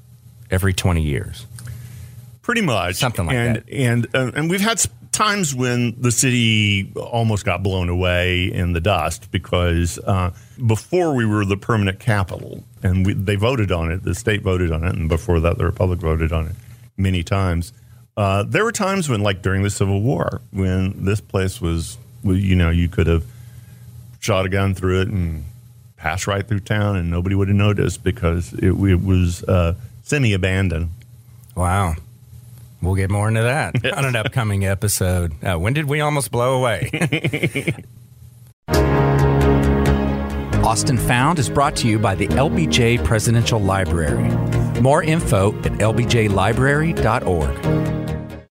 every 0.50 0.74
20 0.74 1.04
years. 1.04 1.46
Pretty 2.42 2.62
much. 2.62 2.96
Something 2.96 3.25
like 3.25 3.36
and, 3.36 3.56
that. 3.58 3.70
And, 3.70 4.08
uh, 4.16 4.32
and 4.34 4.50
we've 4.50 4.62
had 4.62 4.82
times 5.12 5.54
when 5.54 6.00
the 6.00 6.12
city 6.12 6.92
almost 6.96 7.46
got 7.46 7.62
blown 7.62 7.90
away 7.90 8.46
in 8.46 8.74
the 8.74 8.82
dust 8.82 9.30
because 9.32 10.00
uh, 10.00 10.32
before 10.66 11.14
we 11.14 11.25
were 11.25 11.46
the 11.46 11.58
permanent 11.58 12.00
capital 12.00 12.64
and 12.82 13.06
we, 13.06 13.14
they 13.14 13.36
voted 13.36 13.72
on 13.72 13.92
it, 13.92 14.04
the 14.04 14.16
state 14.16 14.42
voted 14.42 14.72
on 14.72 14.84
it, 14.84 14.96
and 14.96 15.10
before 15.10 15.40
that, 15.42 15.58
the 15.58 15.66
Republic 15.66 16.00
voted 16.00 16.32
on 16.32 16.48
it 16.48 16.56
many 16.98 17.24
times. 17.24 17.74
Uh, 18.18 18.44
there 18.44 18.64
were 18.64 18.72
times 18.72 19.10
when, 19.10 19.22
like 19.22 19.42
during 19.42 19.64
the 19.64 19.70
Civil 19.70 20.02
War, 20.02 20.42
when 20.52 21.06
this 21.06 21.20
place 21.20 21.60
was, 21.60 21.98
you 22.24 22.56
know, 22.56 22.70
you 22.70 22.88
could 22.88 23.08
have 23.08 23.25
shot 24.20 24.46
a 24.46 24.50
gun 24.50 24.74
through 24.74 25.02
it 25.02 25.08
and 25.10 25.44
passed 25.98 26.28
right 26.28 26.48
through 26.48 26.62
town, 26.62 26.96
and 26.96 27.10
nobody 27.10 27.36
would 27.36 27.48
have 27.48 27.58
noticed 27.58 28.04
because 28.04 28.54
it, 28.54 28.72
it 28.72 29.04
was 29.04 29.44
uh, 29.44 29.75
semi-abandoned. 30.04 30.90
Wow. 31.56 31.96
We'll 32.82 32.96
get 32.96 33.10
more 33.10 33.28
into 33.28 33.42
that 33.42 33.75
on 33.98 34.06
an 34.06 34.16
upcoming 34.16 34.66
episode. 34.66 35.44
Uh, 35.44 35.58
when 35.58 35.74
did 35.74 35.86
we 35.86 36.02
almost 36.02 36.32
blow 36.32 36.58
away? 36.58 37.74
Austin 40.64 40.98
Found 40.98 41.40
is 41.40 41.50
brought 41.50 41.75
to 41.78 41.88
you 41.88 42.00
by 42.00 42.16
the 42.16 42.28
LBJ 42.28 43.04
Presidential 43.04 43.60
Library. 43.60 44.30
More 44.82 45.03
info 45.03 45.58
at 45.60 45.74
lbjlibrary.org. 45.74 48.46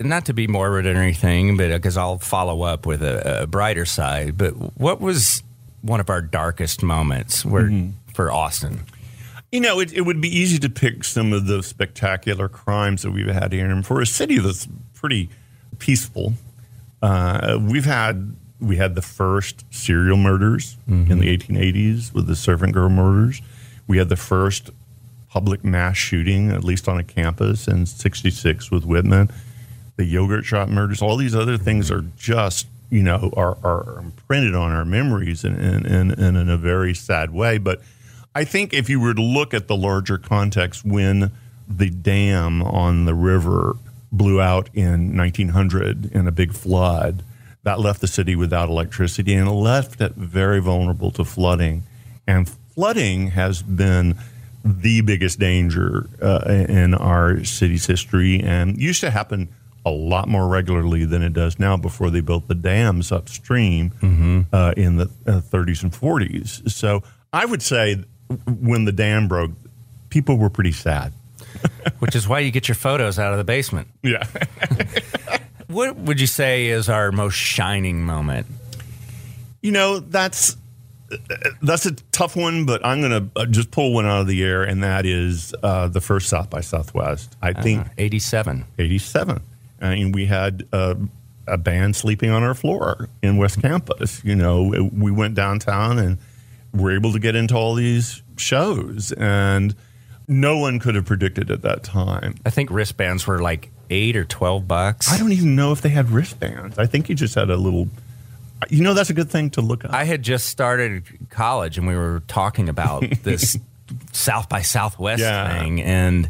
Not 0.00 0.26
to 0.26 0.32
be 0.32 0.46
morbid 0.46 0.86
or 0.86 0.96
anything, 0.96 1.56
but 1.56 1.68
because 1.68 1.98
uh, 1.98 2.00
I'll 2.00 2.18
follow 2.18 2.62
up 2.62 2.86
with 2.86 3.02
a, 3.02 3.42
a, 3.42 3.46
brighter 3.46 3.84
side. 3.84 4.38
But 4.38 4.52
what 4.78 5.00
was 5.00 5.42
one 5.82 6.00
of 6.00 6.08
our 6.08 6.22
darkest 6.22 6.82
moments 6.82 7.44
where, 7.44 7.64
mm-hmm. 7.64 7.90
for 8.14 8.30
Austin? 8.30 8.80
You 9.52 9.60
know, 9.60 9.80
it, 9.80 9.92
it, 9.92 10.02
would 10.02 10.22
be 10.22 10.34
easy 10.34 10.58
to 10.60 10.70
pick 10.70 11.04
some 11.04 11.34
of 11.34 11.46
the 11.46 11.62
spectacular 11.62 12.48
crimes 12.48 13.02
that 13.02 13.10
we've 13.10 13.26
had 13.26 13.52
here. 13.52 13.68
And 13.68 13.84
for 13.84 14.00
a 14.00 14.06
city 14.06 14.38
that's 14.38 14.66
pretty 14.94 15.28
peaceful, 15.78 16.32
uh, 17.02 17.58
we've 17.60 17.84
had 17.84 18.36
we 18.60 18.76
had 18.76 18.94
the 18.94 19.02
first 19.02 19.64
serial 19.70 20.16
murders 20.16 20.76
mm-hmm. 20.88 21.10
in 21.10 21.18
the 21.18 21.36
1880s 21.36 22.12
with 22.12 22.26
the 22.26 22.36
servant 22.36 22.74
girl 22.74 22.88
murders. 22.88 23.40
We 23.86 23.98
had 23.98 24.08
the 24.08 24.16
first 24.16 24.70
public 25.30 25.64
mass 25.64 25.96
shooting, 25.96 26.50
at 26.50 26.64
least 26.64 26.88
on 26.88 26.98
a 26.98 27.04
campus, 27.04 27.68
in 27.68 27.86
66 27.86 28.70
with 28.70 28.84
Whitman. 28.84 29.30
The 29.96 30.04
yogurt 30.04 30.44
shop 30.44 30.68
murders, 30.68 31.00
all 31.00 31.16
these 31.16 31.36
other 31.36 31.56
things 31.56 31.90
are 31.90 32.04
just, 32.16 32.66
you 32.90 33.02
know, 33.02 33.32
are, 33.36 33.56
are 33.62 34.00
imprinted 34.00 34.54
on 34.54 34.72
our 34.72 34.84
memories 34.84 35.44
in, 35.44 35.54
in, 35.54 35.86
in, 35.86 36.36
in 36.36 36.48
a 36.48 36.56
very 36.56 36.94
sad 36.94 37.32
way. 37.32 37.58
But 37.58 37.80
I 38.34 38.44
think 38.44 38.72
if 38.72 38.88
you 38.88 39.00
were 39.00 39.14
to 39.14 39.22
look 39.22 39.54
at 39.54 39.68
the 39.68 39.76
larger 39.76 40.18
context, 40.18 40.84
when 40.84 41.30
the 41.68 41.90
dam 41.90 42.62
on 42.62 43.04
the 43.04 43.14
river 43.14 43.76
blew 44.10 44.40
out 44.40 44.68
in 44.74 45.16
1900 45.16 46.12
in 46.12 46.26
a 46.26 46.32
big 46.32 46.52
flood, 46.52 47.22
that 47.62 47.78
left 47.78 48.00
the 48.00 48.08
city 48.08 48.34
without 48.34 48.68
electricity 48.68 49.34
and 49.34 49.50
left 49.50 50.00
it 50.00 50.14
very 50.14 50.60
vulnerable 50.60 51.10
to 51.12 51.24
flooding. 51.24 51.84
And 52.26 52.48
flooding 52.48 53.28
has 53.28 53.62
been 53.62 54.16
the 54.64 55.00
biggest 55.00 55.38
danger 55.38 56.08
uh, 56.22 56.64
in 56.68 56.94
our 56.94 57.44
city's 57.44 57.86
history 57.86 58.40
and 58.40 58.80
used 58.80 59.00
to 59.00 59.10
happen 59.10 59.48
a 59.84 59.90
lot 59.90 60.28
more 60.28 60.46
regularly 60.48 61.04
than 61.04 61.22
it 61.22 61.32
does 61.32 61.58
now 61.58 61.76
before 61.76 62.10
they 62.10 62.20
built 62.20 62.48
the 62.48 62.54
dams 62.54 63.10
upstream 63.10 63.90
mm-hmm. 63.90 64.40
uh, 64.52 64.72
in 64.76 64.96
the 64.96 65.10
uh, 65.26 65.40
30s 65.40 65.82
and 65.82 65.92
40s. 65.92 66.70
So 66.70 67.02
I 67.32 67.46
would 67.46 67.62
say 67.62 68.04
when 68.46 68.84
the 68.84 68.92
dam 68.92 69.28
broke, 69.28 69.52
people 70.10 70.36
were 70.36 70.50
pretty 70.50 70.72
sad. 70.72 71.12
Which 71.98 72.14
is 72.14 72.28
why 72.28 72.40
you 72.40 72.50
get 72.50 72.68
your 72.68 72.74
photos 72.74 73.18
out 73.18 73.32
of 73.32 73.38
the 73.38 73.44
basement. 73.44 73.88
Yeah. 74.02 74.26
what 75.66 75.96
would 75.96 76.20
you 76.20 76.26
say 76.26 76.66
is 76.66 76.88
our 76.88 77.10
most 77.10 77.34
shining 77.34 78.04
moment? 78.04 78.46
You 79.62 79.72
know, 79.72 79.98
that's 80.00 80.56
that's 81.62 81.86
a 81.86 81.92
tough 82.12 82.36
one, 82.36 82.66
but 82.66 82.84
I'm 82.84 83.00
going 83.00 83.30
to 83.34 83.40
uh, 83.40 83.46
just 83.46 83.70
pull 83.70 83.92
one 83.92 84.06
out 84.06 84.20
of 84.20 84.26
the 84.26 84.42
air, 84.42 84.62
and 84.62 84.82
that 84.82 85.06
is 85.06 85.54
uh, 85.62 85.88
the 85.88 86.00
first 86.00 86.28
South 86.28 86.50
by 86.50 86.60
Southwest. 86.60 87.36
I 87.42 87.50
uh-huh. 87.50 87.62
think 87.62 87.86
uh, 87.86 87.90
87. 87.98 88.64
87. 88.78 89.42
I 89.80 89.94
mean, 89.94 90.12
we 90.12 90.26
had 90.26 90.66
uh, 90.72 90.94
a 91.46 91.58
band 91.58 91.96
sleeping 91.96 92.30
on 92.30 92.42
our 92.42 92.54
floor 92.54 93.08
in 93.22 93.36
West 93.36 93.60
Campus. 93.60 94.22
You 94.24 94.36
know, 94.36 94.90
we 94.92 95.10
went 95.10 95.34
downtown 95.34 95.98
and 95.98 96.18
were 96.72 96.94
able 96.94 97.12
to 97.12 97.18
get 97.18 97.34
into 97.34 97.56
all 97.56 97.74
these 97.74 98.22
shows, 98.36 99.12
and 99.12 99.74
no 100.28 100.58
one 100.58 100.78
could 100.78 100.94
have 100.94 101.06
predicted 101.06 101.50
at 101.50 101.62
that 101.62 101.82
time. 101.82 102.36
I 102.46 102.50
think 102.50 102.70
wristbands 102.70 103.26
were 103.26 103.40
like 103.40 103.70
eight 103.90 104.16
or 104.16 104.24
twelve 104.24 104.68
bucks. 104.68 105.10
I 105.10 105.18
don't 105.18 105.32
even 105.32 105.56
know 105.56 105.72
if 105.72 105.80
they 105.80 105.88
had 105.88 106.10
wristbands. 106.10 106.78
I 106.78 106.86
think 106.86 107.08
you 107.08 107.14
just 107.14 107.34
had 107.34 107.50
a 107.50 107.56
little. 107.56 107.88
You 108.68 108.82
know, 108.82 108.94
that's 108.94 109.10
a 109.10 109.14
good 109.14 109.30
thing 109.30 109.50
to 109.50 109.60
look 109.60 109.84
up. 109.84 109.92
I 109.92 110.04
had 110.04 110.22
just 110.22 110.48
started 110.48 111.04
college, 111.30 111.78
and 111.78 111.86
we 111.86 111.96
were 111.96 112.22
talking 112.28 112.68
about 112.68 113.04
this 113.22 113.56
South 114.12 114.48
by 114.48 114.62
Southwest 114.62 115.20
Yeah. 115.22 115.58
thing, 115.58 115.80
and 115.82 116.28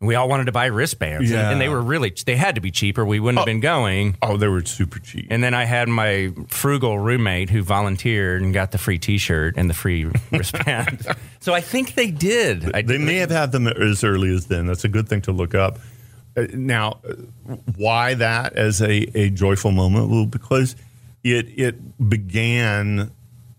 we 0.00 0.16
all 0.16 0.28
wanted 0.28 0.46
to 0.46 0.52
buy 0.52 0.66
wristbands, 0.66 1.30
and- 1.30 1.38
Yeah. 1.40 1.50
and 1.50 1.60
they 1.60 1.68
were 1.70 1.80
really 1.80 2.12
they 2.26 2.36
had 2.36 2.56
to 2.56 2.60
be 2.60 2.70
cheaper. 2.70 3.04
We 3.06 3.20
wouldn't 3.20 3.38
have 3.38 3.46
been 3.46 3.60
going. 3.60 4.16
oh, 4.20 4.36
they 4.36 4.48
were 4.48 4.64
super 4.64 4.98
cheap. 4.98 5.28
And 5.30 5.42
then 5.42 5.54
I 5.54 5.64
had 5.64 5.88
my 5.88 6.30
frugal 6.48 6.98
roommate 6.98 7.48
who 7.48 7.62
volunteered 7.62 8.42
and 8.42 8.52
got 8.52 8.72
the 8.72 8.78
free 8.78 8.98
T-shirt 8.98 9.54
and 9.56 9.70
the 9.70 9.74
free 9.74 10.04
wristband. 10.30 11.06
so 11.40 11.54
I 11.54 11.60
think 11.62 11.94
they 11.94 12.10
did. 12.10 12.74
I, 12.74 12.82
They 12.82 12.98
may 12.98 13.16
have 13.16 13.30
had 13.30 13.52
them 13.52 13.66
as 13.68 14.04
early 14.04 14.34
as 14.34 14.46
then. 14.46 14.66
That's 14.66 14.84
a 14.84 14.88
good 14.88 15.08
thing 15.08 15.22
to 15.22 15.32
look 15.32 15.54
up. 15.54 15.78
Uh, 16.36 16.46
Now, 16.52 16.98
uh, 17.08 17.14
why 17.76 18.12
that 18.14 18.54
as 18.56 18.82
a, 18.82 18.92
a 19.18 19.30
joyful 19.30 19.70
moment? 19.70 20.10
Well, 20.10 20.26
because 20.26 20.76
it 21.24 21.46
it 21.58 22.08
began, 22.08 23.10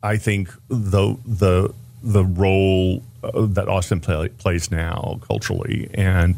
I 0.01 0.17
think 0.17 0.53
the 0.69 1.17
the 1.25 1.73
the 2.03 2.23
role 2.23 3.01
uh, 3.23 3.45
that 3.47 3.67
Austin 3.67 3.99
play, 3.99 4.29
plays 4.29 4.71
now 4.71 5.19
culturally, 5.27 5.89
and 5.93 6.35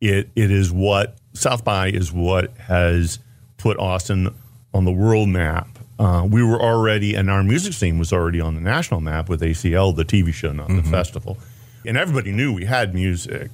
it 0.00 0.30
it 0.36 0.50
is 0.50 0.72
what 0.72 1.16
South 1.34 1.64
by 1.64 1.88
is 1.88 2.12
what 2.12 2.56
has 2.56 3.18
put 3.58 3.78
Austin 3.78 4.34
on 4.72 4.84
the 4.84 4.92
world 4.92 5.28
map. 5.28 5.68
Uh, 5.98 6.26
we 6.30 6.42
were 6.42 6.62
already, 6.62 7.14
and 7.14 7.28
our 7.28 7.42
music 7.42 7.74
scene 7.74 7.98
was 7.98 8.10
already 8.10 8.40
on 8.40 8.54
the 8.54 8.60
national 8.60 9.00
map 9.00 9.28
with 9.28 9.42
ACL, 9.42 9.94
the 9.94 10.04
TV 10.04 10.32
show, 10.32 10.50
not 10.50 10.68
the 10.68 10.82
festival, 10.82 11.36
and 11.84 11.98
everybody 11.98 12.32
knew 12.32 12.54
we 12.54 12.64
had 12.64 12.94
music. 12.94 13.50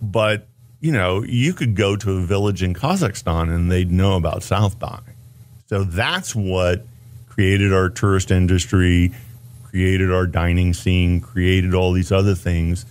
But 0.00 0.46
you 0.80 0.92
know, 0.92 1.22
you 1.24 1.52
could 1.52 1.74
go 1.74 1.96
to 1.96 2.18
a 2.18 2.20
village 2.20 2.62
in 2.62 2.74
Kazakhstan 2.74 3.54
and 3.54 3.72
they'd 3.72 3.90
know 3.90 4.16
about 4.16 4.42
South 4.42 4.78
by. 4.78 5.00
So 5.74 5.82
that's 5.82 6.36
what 6.36 6.86
created 7.28 7.72
our 7.72 7.88
tourist 7.88 8.30
industry, 8.30 9.10
created 9.64 10.12
our 10.12 10.24
dining 10.24 10.72
scene, 10.72 11.20
created 11.20 11.74
all 11.74 11.90
these 11.92 12.12
other 12.12 12.36
things. 12.36 12.86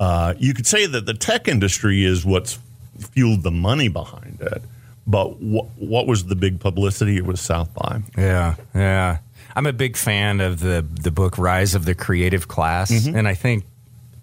Uh, 0.00 0.32
you 0.38 0.54
could 0.54 0.66
say 0.66 0.86
that 0.86 1.04
the 1.04 1.12
tech 1.12 1.46
industry 1.46 2.06
is 2.06 2.24
what's 2.24 2.58
fueled 2.98 3.42
the 3.42 3.50
money 3.50 3.88
behind 3.88 4.38
it. 4.40 4.62
But 5.06 5.28
wh- 5.34 5.78
what 5.78 6.06
was 6.06 6.24
the 6.24 6.34
big 6.34 6.58
publicity? 6.58 7.18
It 7.18 7.26
was 7.26 7.38
South 7.38 7.74
by. 7.74 8.00
Yeah, 8.16 8.54
yeah. 8.74 9.18
I'm 9.54 9.66
a 9.66 9.72
big 9.74 9.98
fan 9.98 10.40
of 10.40 10.60
the 10.60 10.80
the 11.02 11.10
book 11.10 11.36
Rise 11.36 11.74
of 11.74 11.84
the 11.84 11.94
Creative 11.94 12.48
Class, 12.48 12.90
Mm-hmm. 12.90 13.14
and 13.14 13.28
I 13.28 13.34
think 13.34 13.64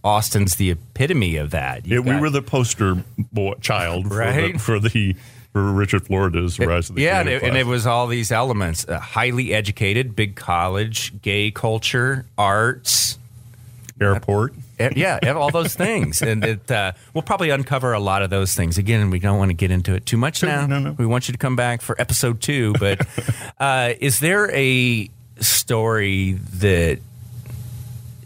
Austin's 0.03 0.55
the 0.55 0.71
epitome 0.71 1.35
of 1.35 1.51
that. 1.51 1.85
Yeah, 1.85 1.97
You've 1.97 2.05
we 2.05 2.11
got- 2.13 2.21
were 2.21 2.29
the 2.31 2.41
poster 2.41 3.03
boy, 3.31 3.53
child 3.61 4.07
for, 4.07 4.15
the, 4.31 4.57
for 4.57 4.79
the 4.79 5.15
Richard 5.53 6.05
Florida's 6.05 6.59
Rise 6.59 6.89
of 6.89 6.95
the 6.95 7.01
yeah, 7.01 7.19
and 7.21 7.29
it, 7.29 7.41
and 7.43 7.57
it 7.57 7.65
was 7.65 7.87
all 7.87 8.07
these 8.07 8.31
elements: 8.31 8.87
uh, 8.87 8.99
highly 8.99 9.53
educated, 9.53 10.15
big 10.15 10.35
college, 10.35 11.19
gay 11.21 11.49
culture, 11.51 12.25
arts. 12.37 13.17
airport. 13.99 14.53
Eh, 14.79 14.91
Yeah, 14.95 15.19
all 15.33 15.49
those 15.51 15.75
things, 15.75 16.21
and 16.21 16.43
it, 16.45 16.71
uh, 16.71 16.93
we'll 17.13 17.23
probably 17.23 17.49
uncover 17.49 17.93
a 17.93 17.99
lot 17.99 18.21
of 18.21 18.29
those 18.29 18.53
things. 18.53 18.77
Again, 18.77 19.09
we 19.09 19.19
don't 19.19 19.37
want 19.37 19.49
to 19.49 19.55
get 19.55 19.71
into 19.71 19.93
it 19.95 20.05
too 20.05 20.17
much 20.17 20.41
now. 20.43 20.65
no, 20.67 20.79
no. 20.79 20.91
We 20.91 21.05
want 21.05 21.27
you 21.27 21.31
to 21.33 21.37
come 21.37 21.55
back 21.55 21.81
for 21.81 21.99
episode 21.99 22.41
two. 22.41 22.73
But 22.79 23.05
uh, 23.59 23.93
is 23.99 24.19
there 24.19 24.49
a 24.55 25.09
story 25.39 26.33
that 26.33 26.99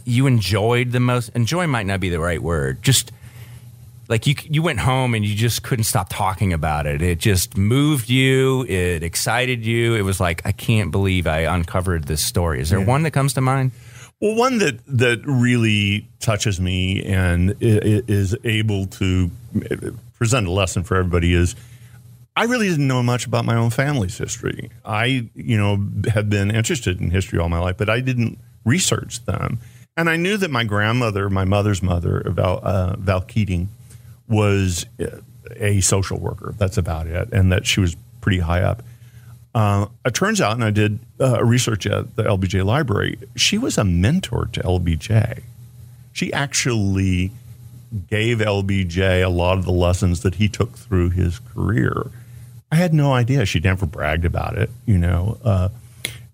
you 0.06 0.28
enjoyed 0.28 0.92
the 0.92 1.00
most? 1.00 1.30
Enjoy 1.30 1.66
might 1.68 1.86
not 1.86 2.00
be 2.02 2.10
the 2.10 2.20
right 2.20 2.42
word. 2.44 2.84
Just 2.84 3.12
like 4.14 4.28
you, 4.28 4.36
you 4.44 4.62
went 4.62 4.78
home 4.78 5.16
and 5.16 5.26
you 5.26 5.34
just 5.34 5.64
couldn't 5.64 5.86
stop 5.86 6.08
talking 6.08 6.54
about 6.54 6.86
it. 6.86 7.02
It 7.02 7.18
just 7.18 7.58
moved 7.58 8.12
you. 8.12 8.64
It 8.66 9.02
excited 9.02 9.66
you. 9.66 9.96
It 9.96 10.04
was 10.04 10.20
like 10.20 10.44
I 10.46 10.52
can't 10.52 10.92
believe 10.92 11.26
I 11.26 11.40
uncovered 11.40 12.04
this 12.04 12.24
story. 12.24 12.62
Is 12.62 12.70
there 12.70 12.80
one 12.80 13.02
that 13.04 13.12
comes 13.12 13.34
to 13.34 13.42
mind? 13.42 13.72
Well, 14.22 14.36
one 14.36 14.60
that 14.60 14.86
that 14.86 15.24
really 15.26 16.08
touches 16.20 16.62
me 16.62 17.04
and 17.04 17.56
is 17.60 18.38
able 18.44 18.86
to 18.86 19.32
present 20.14 20.46
a 20.46 20.52
lesson 20.52 20.84
for 20.84 20.96
everybody 20.96 21.34
is 21.34 21.56
I 22.36 22.44
really 22.44 22.70
didn't 22.70 22.88
know 22.88 23.02
much 23.02 23.26
about 23.26 23.46
my 23.46 23.56
own 23.56 23.72
family's 23.72 24.16
history. 24.16 24.70
I, 24.86 25.28
you 25.34 25.58
know, 25.58 25.84
have 26.14 26.30
been 26.30 26.52
interested 26.52 27.02
in 27.02 27.10
history 27.10 27.40
all 27.40 27.50
my 27.50 27.58
life, 27.58 27.78
but 27.78 27.90
I 27.90 28.00
didn't 28.00 28.38
research 28.64 29.26
them. 29.26 29.58
And 29.98 30.08
I 30.08 30.18
knew 30.18 30.38
that 30.38 30.52
my 30.52 30.66
grandmother, 30.66 31.32
my 31.32 31.46
mother's 31.46 31.82
mother, 31.82 32.24
Val, 32.28 32.60
uh, 32.62 32.96
Val 32.98 33.22
Keating, 33.22 33.70
was 34.28 34.86
a 35.56 35.82
social 35.82 36.20
worker. 36.20 36.54
That's 36.58 36.78
about 36.78 37.08
it, 37.08 37.30
and 37.32 37.52
that 37.52 37.66
she 37.66 37.80
was 37.80 37.96
pretty 38.22 38.40
high 38.40 38.62
up. 38.62 38.84
Uh, 39.56 39.88
it 40.04 40.14
turns 40.16 40.42
out, 40.42 40.54
and 40.54 40.64
I 40.64 40.72
did 40.72 41.00
uh, 41.20 41.44
research 41.44 41.86
at 41.86 42.16
the 42.16 42.24
LBJ 42.24 42.66
library, 42.66 43.20
she 43.36 43.58
was 43.58 43.78
a 43.78 43.84
mentor 43.84 44.50
to 44.54 44.62
LBJ. 44.62 45.44
She 46.12 46.34
actually 46.34 47.32
gave 48.10 48.40
LBJ 48.40 49.24
a 49.24 49.30
lot 49.30 49.60
of 49.60 49.66
the 49.66 49.72
lessons 49.72 50.22
that 50.22 50.36
he 50.36 50.50
took 50.50 50.76
through 50.76 51.12
his 51.12 51.40
career. 51.40 52.10
I 52.72 52.76
had 52.76 52.94
no 52.94 53.14
idea. 53.14 53.46
She 53.46 53.60
never 53.60 53.86
bragged 53.86 54.26
about 54.26 54.58
it, 54.58 54.72
you 54.88 54.98
know. 54.98 55.38
Uh, 55.44 55.70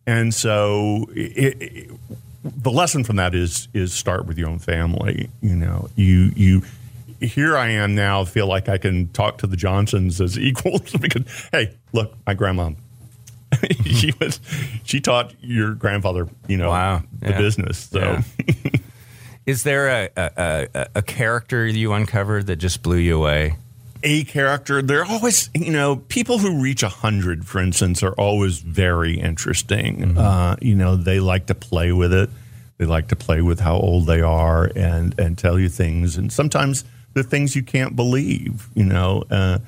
and 0.07 0.33
so 0.33 1.07
it, 1.13 1.61
it, 1.61 1.91
the 2.43 2.71
lesson 2.71 3.03
from 3.03 3.17
that 3.17 3.35
is 3.35 3.67
is 3.73 3.93
start 3.93 4.25
with 4.25 4.37
your 4.37 4.49
own 4.49 4.59
family. 4.59 5.29
You 5.41 5.55
know, 5.55 5.89
you 5.95 6.31
you 6.35 6.63
here 7.21 7.57
I 7.57 7.69
am 7.69 7.95
now. 7.95 8.23
Feel 8.25 8.47
like 8.47 8.69
I 8.69 8.77
can 8.77 9.07
talk 9.09 9.37
to 9.39 9.47
the 9.47 9.57
Johnsons 9.57 10.19
as 10.21 10.37
equals 10.49 10.91
because 10.99 11.23
hey, 11.51 11.75
look, 11.93 12.13
my 12.25 12.33
grandma. 12.33 12.71
she 13.85 14.13
was 14.19 14.39
she 14.83 15.01
taught 15.01 15.33
your 15.41 15.73
grandfather, 15.73 16.27
you 16.47 16.57
know, 16.57 16.69
Wow. 16.69 17.03
the 17.19 17.29
Yeah. 17.31 17.37
business. 17.37 17.77
So 17.91 17.99
Yeah. 17.99 18.21
Is 19.45 19.63
there 19.63 19.87
a, 19.87 20.09
a, 20.15 20.67
a, 20.75 20.87
a 20.97 21.01
character 21.01 21.65
you 21.65 21.91
uncovered 21.93 22.45
that 22.47 22.57
just 22.57 22.83
blew 22.83 22.97
you 22.97 23.17
away? 23.17 23.55
a 24.01 24.23
character. 24.23 24.81
They're 24.81 25.03
always, 25.03 25.49
you 25.53 25.71
know, 25.73 25.97
people 25.97 26.37
who 26.37 26.61
reach 26.61 26.83
a 26.83 26.89
hundred, 26.89 27.45
for 27.45 27.59
instance, 27.59 28.01
are 28.01 28.13
always 28.13 28.59
very 28.59 29.19
interesting. 29.19 30.17
Uh, 30.17 30.55
you 30.61 30.73
know, 30.75 30.95
they 30.95 31.19
like 31.19 31.47
to 31.47 31.55
play 31.55 31.91
with 31.91 32.13
it. 32.13 32.29
They 32.77 32.85
like 32.85 33.09
to 33.09 33.17
play 33.17 33.41
with 33.41 33.59
how 33.59 33.75
old 33.75 34.05
they 34.05 34.21
are 34.21 34.71
and 34.73 35.13
and 35.19 35.37
tell 35.37 35.59
you 35.59 35.67
things, 35.67 36.15
and 36.15 36.31
sometimes 36.31 36.85
the 37.13 37.23
things 37.23 37.55
you 37.55 37.63
can't 37.63 37.95
believe. 37.95 38.67
You 38.75 38.85
know, 38.85 39.23
uh, 39.29 39.59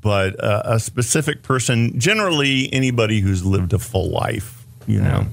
but 0.00 0.42
uh, 0.42 0.62
a 0.64 0.80
specific 0.80 1.42
person, 1.42 1.98
generally 2.00 2.72
anybody 2.72 3.20
who's 3.20 3.44
lived 3.44 3.72
a 3.72 3.78
full 3.78 4.10
life. 4.10 4.64
You 4.86 5.00
know, 5.00 5.26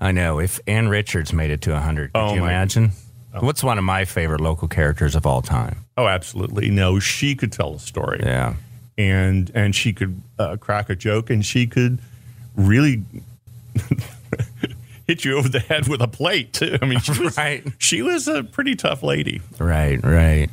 I 0.00 0.12
know. 0.12 0.38
If 0.38 0.60
Ann 0.66 0.88
Richards 0.88 1.32
made 1.32 1.50
it 1.50 1.60
to 1.62 1.72
100, 1.72 2.12
could 2.12 2.18
Oh, 2.20 2.34
you 2.34 2.40
my- 2.40 2.48
imagine? 2.50 2.92
What's 3.40 3.64
one 3.64 3.78
of 3.78 3.84
my 3.84 4.04
favorite 4.04 4.42
local 4.42 4.68
characters 4.68 5.14
of 5.14 5.24
all 5.26 5.40
time? 5.42 5.78
oh, 5.96 6.06
absolutely. 6.06 6.70
No, 6.70 6.98
she 6.98 7.34
could 7.34 7.50
tell 7.52 7.74
a 7.74 7.78
story. 7.78 8.20
Yeah. 8.22 8.54
and 8.98 9.50
and 9.54 9.74
she 9.74 9.92
could 9.94 10.20
uh, 10.38 10.56
crack 10.58 10.90
a 10.90 10.94
joke 10.94 11.30
and 11.30 11.44
she 11.44 11.66
could 11.66 11.98
really 12.56 13.02
hit 15.06 15.24
you 15.24 15.36
over 15.38 15.48
the 15.48 15.60
head 15.60 15.88
with 15.88 16.00
a 16.00 16.08
plate 16.08 16.52
too. 16.52 16.78
I 16.80 16.86
mean, 16.86 17.00
she 17.00 17.18
was, 17.22 17.36
Right. 17.36 17.64
she 17.78 18.02
was 18.02 18.28
a 18.28 18.42
pretty 18.44 18.74
tough 18.76 19.02
lady. 19.02 19.40
Right, 19.58 20.02
right. 20.02 20.48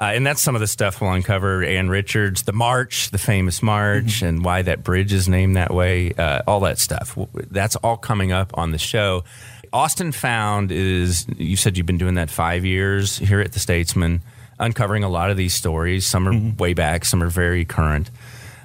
Uh, 0.00 0.12
and 0.14 0.26
that's 0.26 0.40
some 0.40 0.54
of 0.54 0.60
the 0.60 0.66
stuff 0.66 1.00
we'll 1.00 1.12
uncover. 1.12 1.62
Ann 1.62 1.88
Richards, 1.90 2.42
the 2.44 2.52
march, 2.54 3.10
the 3.10 3.18
famous 3.18 3.62
march, 3.62 4.04
Mm-hmm. 4.20 4.26
and 4.26 4.44
why 4.44 4.62
that 4.62 4.82
bridge 4.82 5.12
is 5.12 5.28
named 5.28 5.56
that 5.56 5.72
way, 5.74 6.12
uh, 6.12 6.40
all 6.46 6.60
that 6.60 6.78
stuff. 6.78 7.18
That's 7.50 7.76
all 7.76 7.96
coming 7.98 8.32
up 8.32 8.56
on 8.56 8.70
the 8.72 8.78
show. 8.78 9.24
Austin 9.72 10.10
Found 10.12 10.72
is, 10.72 11.26
you 11.36 11.56
said 11.56 11.76
you've 11.76 11.86
been 11.86 11.98
doing 11.98 12.14
that 12.14 12.30
five 12.30 12.64
years 12.64 13.18
here 13.18 13.40
at 13.40 13.52
the 13.52 13.60
Statesman, 13.60 14.22
uncovering 14.58 15.04
a 15.04 15.08
lot 15.08 15.30
of 15.30 15.36
these 15.36 15.54
stories. 15.54 16.06
Some 16.06 16.26
are 16.26 16.32
Mm-hmm. 16.32 16.56
way 16.56 16.72
back, 16.74 17.04
some 17.04 17.22
are 17.22 17.28
very 17.30 17.64
current. 17.64 18.10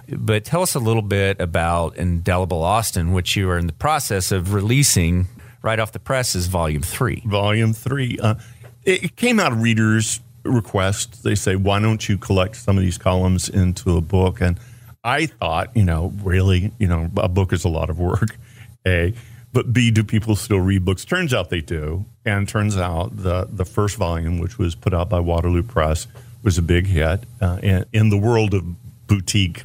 But 0.09 0.45
tell 0.45 0.61
us 0.61 0.75
a 0.75 0.79
little 0.79 1.01
bit 1.01 1.39
about 1.39 1.97
Indelible 1.97 2.63
Austin, 2.63 3.11
which 3.13 3.35
you 3.35 3.49
are 3.49 3.57
in 3.57 3.67
the 3.67 3.73
process 3.73 4.31
of 4.31 4.53
releasing 4.53 5.27
right 5.61 5.79
off 5.79 5.91
the 5.91 5.99
presses, 5.99 6.47
volume 6.47 6.83
three. 6.83 7.23
Volume 7.25 7.73
three. 7.73 8.19
Uh, 8.19 8.35
it, 8.83 9.05
it 9.05 9.15
came 9.15 9.39
out 9.39 9.51
of 9.51 9.61
readers' 9.61 10.19
request. 10.43 11.23
They 11.23 11.35
say, 11.35 11.55
"Why 11.55 11.79
don't 11.79 12.07
you 12.07 12.17
collect 12.17 12.55
some 12.55 12.77
of 12.77 12.83
these 12.83 12.97
columns 12.97 13.49
into 13.49 13.97
a 13.97 14.01
book?" 14.01 14.41
And 14.41 14.59
I 15.03 15.25
thought, 15.25 15.75
you 15.75 15.83
know, 15.83 16.13
really, 16.23 16.71
you 16.79 16.87
know, 16.87 17.09
a 17.17 17.29
book 17.29 17.51
is 17.51 17.63
a 17.65 17.69
lot 17.69 17.89
of 17.89 17.99
work. 17.99 18.37
A, 18.87 19.15
but 19.51 19.73
B, 19.73 19.89
do 19.89 20.03
people 20.03 20.35
still 20.35 20.59
read 20.59 20.85
books? 20.85 21.05
Turns 21.05 21.33
out 21.33 21.49
they 21.49 21.61
do. 21.61 22.05
And 22.23 22.47
turns 22.47 22.77
out 22.77 23.15
the 23.17 23.47
the 23.51 23.65
first 23.65 23.97
volume, 23.97 24.39
which 24.39 24.59
was 24.59 24.75
put 24.75 24.93
out 24.93 25.09
by 25.09 25.19
Waterloo 25.19 25.63
Press, 25.63 26.07
was 26.43 26.57
a 26.57 26.61
big 26.61 26.85
hit 26.85 27.23
uh, 27.41 27.59
in, 27.63 27.85
in 27.91 28.09
the 28.09 28.17
world 28.17 28.53
of 28.53 28.63
boutique 29.07 29.63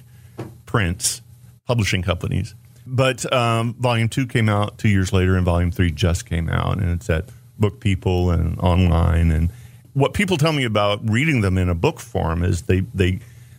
prints, 0.70 1.20
publishing 1.66 2.00
companies. 2.00 2.54
But 2.86 3.30
um, 3.32 3.74
volume 3.74 4.08
two 4.08 4.24
came 4.24 4.48
out 4.48 4.78
two 4.78 4.88
years 4.88 5.12
later, 5.12 5.36
and 5.36 5.44
volume 5.44 5.72
three 5.72 5.90
just 5.90 6.26
came 6.26 6.48
out, 6.48 6.78
and 6.78 6.90
it's 6.92 7.10
at 7.10 7.24
BookPeople 7.60 8.32
and 8.32 8.56
online. 8.60 9.32
And 9.32 9.50
what 9.94 10.14
people 10.14 10.36
tell 10.36 10.52
me 10.52 10.62
about 10.62 11.00
reading 11.10 11.40
them 11.40 11.58
in 11.58 11.68
a 11.68 11.74
book 11.74 11.98
form 11.98 12.44
is 12.44 12.62
they 12.62 12.80
they 12.94 13.18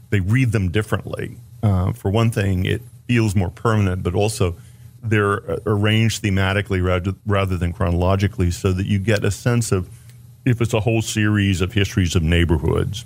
they 0.09 0.21
read 0.21 0.53
them 0.53 0.71
differently. 0.71 1.35
Uh, 1.61 1.91
for 1.91 2.09
one 2.09 2.31
thing, 2.31 2.65
it 2.65 2.81
feels 3.07 3.35
more 3.35 3.49
permanent, 3.49 4.03
but 4.03 4.15
also 4.15 4.55
they're 5.03 5.51
uh, 5.51 5.57
arranged 5.65 6.23
thematically 6.23 6.81
rather, 6.81 7.13
rather 7.25 7.57
than 7.57 7.73
chronologically, 7.73 8.51
so 8.51 8.71
that 8.71 8.85
you 8.85 8.99
get 8.99 9.25
a 9.25 9.31
sense 9.31 9.73
of 9.73 9.89
if 10.45 10.61
it's 10.61 10.73
a 10.73 10.79
whole 10.79 11.01
series 11.01 11.59
of 11.59 11.73
histories 11.73 12.15
of 12.15 12.23
neighborhoods 12.23 13.03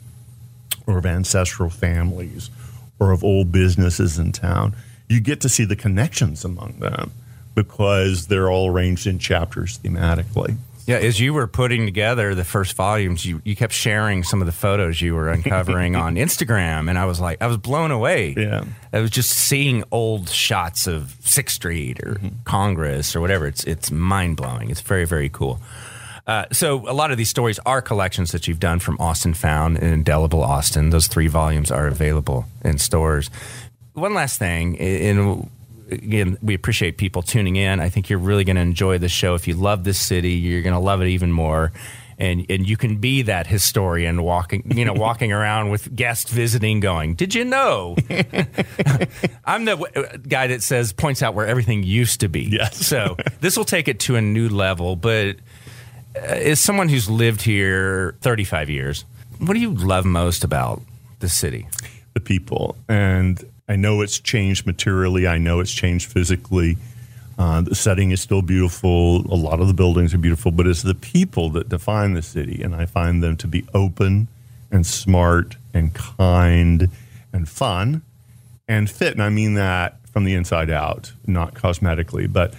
or 0.86 1.00
of 1.00 1.08
ancestral 1.08 1.72
families 1.72 2.52
or 3.00 3.12
of 3.12 3.24
old 3.24 3.52
businesses 3.52 4.18
in 4.18 4.32
town, 4.32 4.76
you 5.08 5.20
get 5.20 5.42
to 5.42 5.50
see 5.50 5.66
the 5.66 5.76
connections 5.76 6.46
among 6.46 6.80
them 6.80 7.12
because 7.54 8.28
they're 8.28 8.50
all 8.50 8.70
arranged 8.70 9.08
in 9.08 9.20
chapters 9.20 9.80
thematically. 9.80 10.58
Yeah, 10.88 10.98
as 10.98 11.20
you 11.20 11.34
were 11.34 11.48
putting 11.48 11.86
together 11.86 12.36
the 12.36 12.44
first 12.44 12.76
volumes, 12.76 13.26
you, 13.26 13.42
you 13.44 13.56
kept 13.56 13.74
sharing 13.74 14.24
some 14.24 14.40
of 14.40 14.46
the 14.46 14.52
photos 14.52 15.02
you 15.02 15.16
were 15.16 15.30
uncovering 15.30 15.96
on 15.96 16.16
Instagram, 16.16 16.90
and 16.90 17.00
I 17.00 17.06
was 17.06 17.20
like, 17.20 17.42
I 17.42 17.48
was 17.48 17.58
blown 17.58 17.90
away. 17.90 18.36
Yeah, 18.38 18.66
I 18.94 19.00
was 19.00 19.10
just 19.10 19.32
seeing 19.32 19.84
old 19.92 20.30
shots 20.30 20.86
of 20.86 21.16
Sixth 21.22 21.56
Street 21.56 22.00
or 22.04 22.16
mm-hmm. 22.16 22.28
Congress 22.44 23.16
or 23.16 23.22
whatever. 23.22 23.48
It's 23.48 23.64
it's 23.64 23.90
mind 23.90 24.38
blowing. 24.38 24.70
It's 24.70 24.82
very 24.82 25.06
very 25.06 25.30
cool. 25.30 25.60
Uh, 26.28 26.46
so 26.52 26.90
a 26.90 26.94
lot 26.94 27.12
of 27.12 27.18
these 27.18 27.30
stories 27.30 27.60
are 27.66 27.82
collections 27.82 28.32
that 28.32 28.48
you've 28.48 28.60
done 28.60 28.80
from 28.80 28.98
Austin 29.00 29.34
Found 29.36 29.78
and 29.78 29.94
Indelible 29.94 30.44
Austin. 30.44 30.90
Those 30.90 31.08
three 31.08 31.28
volumes 31.28 31.70
are 31.70 31.88
available 31.88 32.46
in 32.64 32.78
stores. 32.80 33.30
One 33.94 34.14
last 34.14 34.40
thing, 34.40 34.76
in 34.76 35.50
again, 35.90 36.38
we 36.42 36.54
appreciate 36.54 36.98
people 36.98 37.22
tuning 37.22 37.56
in. 37.56 37.80
I 37.80 37.90
think 37.90 38.10
you're 38.10 38.20
really 38.20 38.44
going 38.44 38.56
to 38.56 38.62
enjoy 38.62 38.98
the 38.98 39.10
show. 39.10 39.36
If 39.36 39.48
you 39.48 39.56
love 39.56 39.84
this 39.84 40.00
city, 40.00 40.34
you're 40.34 40.62
going 40.62 40.74
to 40.74 40.80
love 40.80 41.02
it 41.02 41.08
even 41.08 41.32
more. 41.32 41.72
And 42.18 42.46
and 42.50 42.68
you 42.68 42.78
can 42.78 42.96
be 42.98 43.24
that 43.24 43.46
historian 43.46 44.24
walking, 44.24 44.72
you 44.74 44.86
know, 44.86 44.94
walking 44.96 45.34
around 45.34 45.70
with 45.70 45.94
guests 45.94 46.32
visiting, 46.32 46.80
going, 46.80 47.16
"Did 47.16 47.36
you 47.36 47.44
know?" 47.44 47.98
I'm 49.46 49.66
the 49.66 50.22
guy 50.26 50.48
that 50.48 50.64
says 50.64 50.94
points 50.94 51.22
out 51.22 51.34
where 51.34 51.46
everything 51.46 51.84
used 51.84 52.22
to 52.22 52.30
be. 52.30 52.44
Yes. 52.44 52.78
so 52.88 53.18
this 53.42 53.58
will 53.58 53.66
take 53.66 53.90
it 53.90 54.00
to 54.02 54.16
a 54.16 54.22
new 54.22 54.48
level. 54.48 54.96
But 54.96 55.36
uh, 55.36 55.40
as 56.16 56.60
someone 56.60 56.90
who's 56.90 57.10
lived 57.10 57.42
here 57.42 58.16
35 58.22 58.70
years, 58.70 59.06
what 59.40 59.54
do 59.54 59.60
you 59.60 59.74
love 59.74 60.06
most 60.06 60.44
about 60.44 60.82
the 61.20 61.30
city? 61.30 61.68
The 62.14 62.20
people 62.20 62.76
and 62.88 63.44
I 63.68 63.76
know 63.76 64.02
it's 64.02 64.20
changed 64.20 64.66
materially. 64.66 65.28
I 65.28 65.38
know 65.38 65.60
it's 65.60 65.74
changed 65.74 66.12
physically. 66.12 66.78
Uh, 67.38 67.62
the 67.62 67.76
setting 67.76 68.12
is 68.12 68.22
still 68.22 68.42
beautiful. 68.42 69.26
A 69.32 69.36
lot 69.36 69.60
of 69.60 69.68
the 69.68 69.74
buildings 69.74 70.14
are 70.14 70.18
beautiful, 70.18 70.52
but 70.52 70.68
it's 70.68 70.84
the 70.84 70.96
people 70.96 71.50
that 71.52 71.68
define 71.68 72.14
the 72.14 72.22
city. 72.22 72.62
And 72.62 72.76
I 72.76 72.86
find 72.86 73.24
them 73.24 73.36
to 73.38 73.48
be 73.48 73.66
open 73.74 74.28
and 74.72 74.86
smart 74.86 75.58
and 75.74 75.94
kind 75.94 76.90
and 77.34 77.50
fun 77.50 78.04
and 78.68 78.90
fit. 78.90 79.14
And 79.14 79.24
I 79.24 79.30
mean 79.30 79.56
that 79.56 79.98
from 80.10 80.24
the 80.24 80.36
inside 80.36 80.70
out, 80.70 81.12
not 81.26 81.56
cosmetically, 81.56 82.32
but 82.32 82.54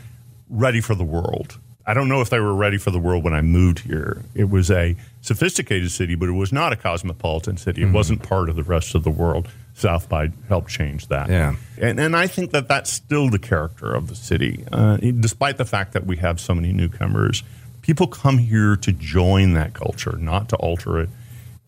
ready 0.50 0.80
for 0.80 0.94
the 0.94 1.04
world. 1.04 1.58
I 1.86 1.94
don't 1.94 2.08
know 2.08 2.20
if 2.20 2.30
they 2.30 2.40
were 2.40 2.54
ready 2.54 2.78
for 2.78 2.90
the 2.90 2.98
world 2.98 3.22
when 3.22 3.32
I 3.32 3.42
moved 3.42 3.80
here. 3.80 4.22
It 4.34 4.50
was 4.50 4.70
a 4.70 4.96
sophisticated 5.20 5.92
city, 5.92 6.16
but 6.16 6.28
it 6.28 6.32
was 6.32 6.52
not 6.52 6.72
a 6.72 6.76
cosmopolitan 6.76 7.58
city. 7.58 7.82
It 7.82 7.84
mm-hmm. 7.86 7.94
wasn't 7.94 8.22
part 8.22 8.48
of 8.48 8.56
the 8.56 8.64
rest 8.64 8.94
of 8.96 9.04
the 9.04 9.10
world. 9.10 9.48
South 9.74 10.08
by 10.08 10.32
helped 10.48 10.70
change 10.70 11.08
that. 11.08 11.28
Yeah. 11.28 11.54
And, 11.80 12.00
and 12.00 12.16
I 12.16 12.26
think 12.26 12.50
that 12.52 12.66
that's 12.66 12.90
still 12.90 13.28
the 13.30 13.38
character 13.38 13.94
of 13.94 14.08
the 14.08 14.16
city. 14.16 14.64
Uh, 14.72 14.96
despite 14.96 15.58
the 15.58 15.64
fact 15.64 15.92
that 15.92 16.06
we 16.06 16.16
have 16.16 16.40
so 16.40 16.54
many 16.54 16.72
newcomers, 16.72 17.44
people 17.82 18.06
come 18.06 18.38
here 18.38 18.74
to 18.76 18.92
join 18.92 19.52
that 19.52 19.74
culture, 19.74 20.16
not 20.16 20.48
to 20.48 20.56
alter 20.56 20.98
it. 20.98 21.10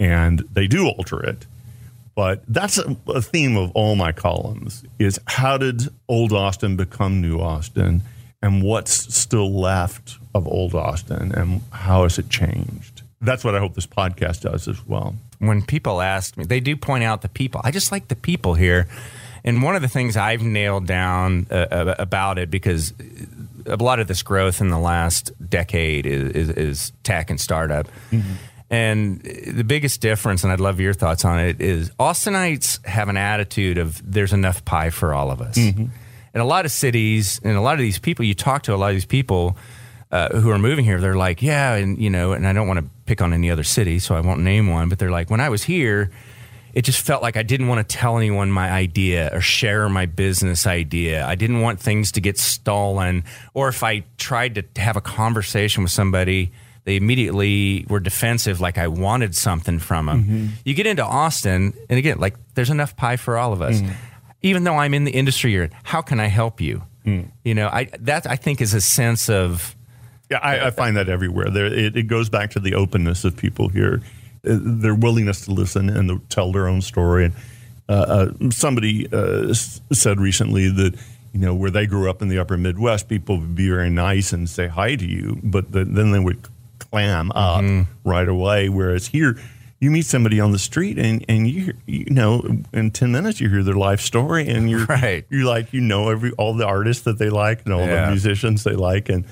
And 0.01 0.41
they 0.53 0.67
do 0.67 0.89
alter 0.89 1.23
it. 1.23 1.47
But 2.17 2.43
that's 2.49 2.79
a, 2.79 2.97
a 3.07 3.23
theme 3.23 3.57
of 3.57 3.71
all 3.73 3.95
my 3.95 4.11
columns 4.11 4.83
is 4.99 5.21
how 5.27 5.59
did 5.59 5.83
old 6.09 6.33
Austin 6.33 6.77
become 6.77 7.21
new 7.21 7.39
Austin? 7.39 8.03
And 8.41 8.63
what's 8.63 9.15
still 9.15 9.53
left 9.53 10.19
of 10.35 10.47
old 10.47 10.75
Austin? 10.75 11.33
And 11.33 11.63
how 11.73 12.05
has 12.05 12.19
it 12.19 12.31
changed? 12.31 13.03
That's 13.21 13.43
what 13.43 13.55
I 13.55 13.59
hope 13.59 13.75
this 13.75 13.87
podcast 13.87 14.43
does 14.43 14.69
as 14.69 14.87
well 14.87 15.17
when 15.39 15.63
people 15.63 16.01
ask 16.01 16.37
me, 16.37 16.45
they 16.45 16.61
do 16.61 16.77
point 16.77 17.05
out 17.05 17.23
the 17.23 17.29
people. 17.29 17.61
I 17.65 17.71
just 17.71 17.93
like 17.93 18.09
the 18.09 18.17
people 18.17 18.55
here. 18.55 18.89
And 19.45 19.63
one 19.63 19.77
of 19.77 19.83
the 19.83 19.89
things 19.89 20.17
I've 20.17 20.43
nailed 20.43 20.87
down 20.87 21.47
uh, 21.51 21.95
about 21.99 22.39
it, 22.39 22.51
because 22.51 22.93
a 23.67 23.77
lot 23.77 24.01
of 24.01 24.09
this 24.09 24.23
growth 24.23 24.61
in 24.61 24.69
the 24.69 24.79
last 24.79 25.31
decade 25.49 26.07
is, 26.07 26.33
is, 26.33 26.51
is 26.51 26.93
tech 27.05 27.31
and 27.31 27.41
startup. 27.41 27.89
Mm-hmm. 28.11 28.33
And 28.71 29.21
the 29.23 29.65
biggest 29.65 30.03
difference, 30.03 30.45
and 30.45 30.53
I'd 30.53 30.61
love 30.61 30.79
your 30.81 30.93
thoughts 30.93 31.25
on 31.25 31.39
it, 31.39 31.61
is 31.61 31.91
Austinites 31.99 32.85
have 32.85 33.09
an 33.09 33.17
attitude 33.17 33.79
of 33.79 34.03
there's 34.05 34.35
enough 34.35 34.65
pie 34.65 34.91
for 34.91 35.15
all 35.15 35.31
of 35.31 35.41
us. 35.41 35.57
Mm-hmm. 35.57 35.87
And 36.35 36.43
a 36.43 36.47
lot 36.47 36.65
of 36.65 36.71
cities 36.71 37.41
and 37.43 37.57
a 37.57 37.61
lot 37.61 37.75
of 37.75 37.81
these 37.81 37.99
people, 37.99 38.25
you 38.25 38.35
talk 38.35 38.63
to 38.65 38.75
a 38.75 38.77
lot 38.77 38.89
of 38.89 38.97
these 38.97 39.07
people 39.07 39.57
uh, 40.11 40.29
who 40.41 40.51
are 40.51 40.59
moving 40.59 40.85
here, 40.85 41.01
they're 41.01 41.17
like, 41.17 41.43
yeah, 41.43 41.75
and 41.75 41.99
you 41.99 42.11
know, 42.11 42.33
and 42.33 42.47
I 42.47 42.53
don't 42.53 42.67
want 42.67 42.81
to 42.81 42.91
pick 43.05 43.21
on 43.21 43.33
any 43.33 43.51
other 43.51 43.65
city, 43.65 43.99
so 43.99 44.15
I 44.15 44.21
won't 44.21 44.41
name 44.41 44.69
one, 44.69 44.89
but 44.89 44.99
they're 44.99 45.11
like, 45.11 45.31
when 45.31 45.41
I 45.41 45.49
was 45.49 45.65
here, 45.65 46.11
it 46.73 46.83
just 46.83 47.01
felt 47.01 47.23
like 47.23 47.37
I 47.37 47.43
didn't 47.43 47.69
want 47.69 47.87
to 47.87 47.97
tell 47.97 48.17
anyone 48.17 48.51
my 48.51 48.71
idea 48.71 49.31
or 49.33 49.41
share 49.41 49.89
my 49.89 50.07
business 50.07 50.67
idea. 50.67 51.27
I 51.27 51.35
didn't 51.35 51.61
want 51.61 51.81
things 51.81 52.13
to 52.13 52.21
get 52.21 52.39
stolen, 52.39 53.25
or 53.53 53.69
if 53.69 53.83
I 53.83 54.05
tried 54.17 54.55
to 54.55 54.81
have 54.81 54.97
a 54.97 55.01
conversation 55.01 55.83
with 55.83 55.93
somebody, 55.93 56.53
they 56.85 56.97
immediately 56.97 57.85
were 57.89 58.01
defensive, 58.01 58.63
like 58.63 58.79
I 58.79 58.89
wanted 58.89 59.35
something 59.35 59.79
from 59.79 60.07
them. 60.07 60.25
Mm-hmm. 60.25 60.47
You 60.65 60.73
get 60.73 60.87
into 60.87 61.05
Austin, 61.05 61.75
and 61.91 61.99
again, 61.99 62.19
like 62.19 62.35
there's 62.55 62.71
enough 62.71 62.97
pie 62.97 63.17
for 63.17 63.37
all 63.37 63.53
of 63.53 63.61
us. 63.61 63.83
Mm. 63.83 63.93
Even 64.43 64.65
though 64.65 64.77
I'm 64.77 64.95
in 64.95 65.05
the 65.05 65.11
industry, 65.11 65.53
you're, 65.53 65.69
how 65.83 66.01
can 66.01 66.21
I 66.21 66.27
help 66.27 66.61
you? 66.61 66.83
Mm. 67.05 67.31
You 67.45 67.55
know, 67.55 67.69
I 67.69 67.89
that 68.01 68.27
I 68.27 68.37
think 68.37 68.61
is 68.61 68.75
a 68.75 68.81
sense 68.81 69.29
of 69.29 69.75
yeah, 70.31 70.39
I, 70.43 70.67
I 70.67 70.71
find 70.71 70.97
that 70.97 71.09
everywhere. 71.09 71.51
There, 71.51 71.67
it, 71.67 71.97
it, 71.97 72.03
goes 72.05 72.29
back 72.29 72.51
to 72.51 72.61
the 72.61 72.75
openness 72.75 73.25
of 73.25 73.37
people 73.37 73.69
here, 73.69 74.03
uh, 74.47 74.59
their 74.61 74.95
willingness 74.95 75.47
to 75.47 75.53
listen 75.53 75.89
and 75.89 76.09
to 76.09 76.21
tell 76.29 76.53
their 76.53 76.69
own 76.69 76.83
story. 76.83 77.27
And 77.27 77.35
uh, 77.89 77.93
uh, 77.93 78.51
somebody 78.51 79.09
uh, 79.11 79.55
said 79.55 80.21
recently 80.21 80.69
that 80.69 80.99
you 81.33 81.41
know 81.41 81.55
where 81.55 81.71
they 81.71 81.87
grew 81.87 82.11
up 82.11 82.21
in 82.21 82.29
the 82.29 82.39
Upper 82.39 82.59
Midwest, 82.59 83.09
people 83.09 83.39
would 83.39 83.55
be 83.55 83.71
very 83.71 83.91
nice 83.91 84.33
and 84.33 84.49
say 84.49 84.67
hi 84.67 84.97
to 84.97 85.07
you, 85.07 85.39
but 85.43 85.73
the, 85.73 85.85
then 85.85 86.11
they 86.11 86.19
would 86.19 86.47
clam 86.79 87.31
up 87.33 87.63
mm-hmm. 87.63 88.09
right 88.09 88.29
away. 88.29 88.69
Whereas 88.69 89.07
here, 89.07 89.41
you 89.81 89.91
meet 89.91 90.07
somebody 90.07 90.41
on 90.41 90.53
the 90.53 90.59
street 90.59 90.99
and, 90.99 91.25
and 91.29 91.47
you 91.49 91.73
you 91.87 92.07
know 92.11 92.43
in 92.73 92.91
10 92.91 93.13
minutes 93.13 93.41
you 93.41 93.49
hear 93.49 93.63
their 93.63 93.75
life 93.75 94.01
story 94.01 94.49
and 94.49 94.71
you're 94.71 94.85
right. 94.87 95.25
you 95.31 95.45
like 95.45 95.73
you 95.73 95.81
know 95.81 96.11
every 96.11 96.33
all 96.33 96.55
the 96.55 96.67
artists 96.67 97.05
that 97.05 97.19
they 97.19 97.31
like 97.31 97.65
and 97.65 97.73
all 97.73 97.87
yeah. 97.87 98.07
the 98.07 98.11
musicians 98.11 98.65
they 98.65 98.75
like 98.75 99.09
and 99.09 99.25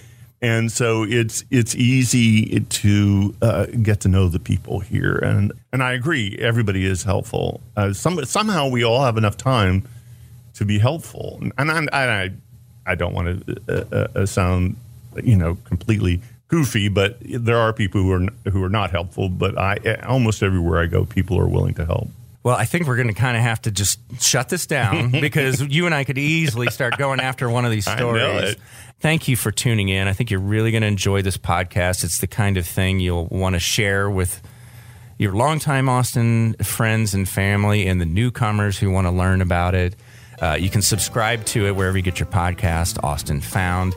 and 0.42 0.70
so 0.70 1.04
it's 1.04 1.44
it's 1.50 1.74
easy 1.74 2.60
to 2.60 3.34
uh, 3.40 3.66
get 3.66 4.00
to 4.00 4.08
know 4.08 4.28
the 4.28 4.38
people 4.38 4.80
here, 4.80 5.16
and 5.16 5.52
and 5.72 5.82
I 5.82 5.92
agree, 5.92 6.36
everybody 6.38 6.84
is 6.84 7.04
helpful. 7.04 7.62
Uh, 7.76 7.92
some, 7.94 8.22
somehow 8.26 8.68
we 8.68 8.84
all 8.84 9.02
have 9.02 9.16
enough 9.16 9.38
time 9.38 9.88
to 10.54 10.66
be 10.66 10.78
helpful, 10.78 11.40
and 11.56 11.70
I 11.70 11.86
I, 11.92 12.30
I 12.86 12.94
don't 12.94 13.14
want 13.14 13.46
to 13.46 13.56
uh, 13.68 14.08
uh, 14.14 14.26
sound 14.26 14.76
you 15.22 15.36
know 15.36 15.56
completely 15.64 16.20
goofy, 16.48 16.88
but 16.88 17.18
there 17.20 17.58
are 17.58 17.72
people 17.72 18.02
who 18.02 18.12
are 18.12 18.50
who 18.50 18.62
are 18.62 18.68
not 18.68 18.90
helpful. 18.90 19.28
But 19.28 19.58
I 19.58 19.96
almost 20.06 20.42
everywhere 20.42 20.80
I 20.80 20.86
go, 20.86 21.04
people 21.04 21.38
are 21.38 21.48
willing 21.48 21.74
to 21.74 21.86
help. 21.86 22.08
Well, 22.42 22.54
I 22.54 22.64
think 22.64 22.86
we're 22.86 22.96
going 22.96 23.08
to 23.08 23.14
kind 23.14 23.36
of 23.36 23.42
have 23.42 23.60
to 23.62 23.72
just 23.72 23.98
shut 24.20 24.48
this 24.48 24.66
down 24.66 25.10
because 25.20 25.60
you 25.60 25.86
and 25.86 25.94
I 25.94 26.04
could 26.04 26.18
easily 26.18 26.70
start 26.70 26.96
going 26.96 27.18
after 27.18 27.50
one 27.50 27.64
of 27.64 27.72
these 27.72 27.84
stories 27.90 28.56
thank 29.00 29.28
you 29.28 29.36
for 29.36 29.50
tuning 29.50 29.88
in. 29.88 30.08
I 30.08 30.12
think 30.12 30.30
you're 30.30 30.40
really 30.40 30.70
going 30.70 30.82
to 30.82 30.86
enjoy 30.86 31.22
this 31.22 31.36
podcast. 31.36 32.04
It's 32.04 32.18
the 32.18 32.26
kind 32.26 32.56
of 32.56 32.66
thing 32.66 33.00
you'll 33.00 33.26
want 33.26 33.54
to 33.54 33.60
share 33.60 34.08
with 34.08 34.42
your 35.18 35.32
longtime 35.32 35.88
Austin 35.88 36.54
friends 36.62 37.14
and 37.14 37.28
family 37.28 37.86
and 37.86 38.00
the 38.00 38.06
newcomers 38.06 38.78
who 38.78 38.90
want 38.90 39.06
to 39.06 39.10
learn 39.10 39.40
about 39.42 39.74
it. 39.74 39.96
Uh, 40.40 40.56
you 40.58 40.68
can 40.68 40.82
subscribe 40.82 41.44
to 41.46 41.66
it 41.66 41.74
wherever 41.74 41.96
you 41.96 42.02
get 42.02 42.20
your 42.20 42.28
podcast, 42.28 43.02
Austin 43.02 43.40
Found 43.40 43.94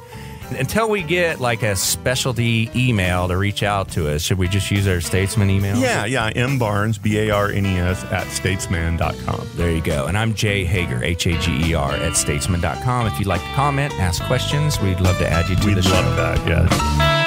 until 0.52 0.90
we 0.90 1.04
get 1.04 1.40
like 1.40 1.64
a 1.64 1.76
specialty 1.76 2.70
email 2.76 3.28
to 3.28 3.38
reach 3.38 3.64
out 3.64 3.90
to 3.90 4.10
us, 4.10 4.22
should 4.22 4.38
we 4.38 4.48
just 4.48 4.70
use 4.72 4.88
our 4.88 5.02
Statesman 5.02 5.50
email? 5.50 5.78
Yeah, 5.78 6.06
yeah. 6.06 6.32
M 6.36 6.58
Barnes, 6.60 6.98
B 6.98 7.20
A 7.20 7.30
R 7.32 7.50
N 7.50 7.66
E 7.66 7.78
S, 7.78 8.04
at 8.06 8.28
statesman.com. 8.28 9.48
There 9.56 9.72
you 9.72 9.82
go. 9.82 10.06
And 10.08 10.18
I'm 10.18 10.34
Jay 10.34 10.66
Hager, 10.66 11.04
H 11.04 11.28
A 11.28 11.38
G 11.40 11.70
E 11.70 11.74
R, 11.74 11.92
at 11.92 12.16
statesman.com. 12.16 13.08
If 13.08 13.20
you'd 13.20 13.28
like 13.28 13.42
to 13.42 13.54
comment, 13.54 13.94
ask 14.00 14.24
questions, 14.24 14.80
we'd 14.82 15.00
love 15.00 15.18
to 15.20 15.30
add 15.30 15.50
you 15.50 15.56
to 15.56 15.66
we'd 15.66 15.78
the 15.78 15.82
show. 15.82 15.90
We'd 15.92 15.96
love 15.98 16.18
that, 16.18 16.48
yes. 16.48 17.19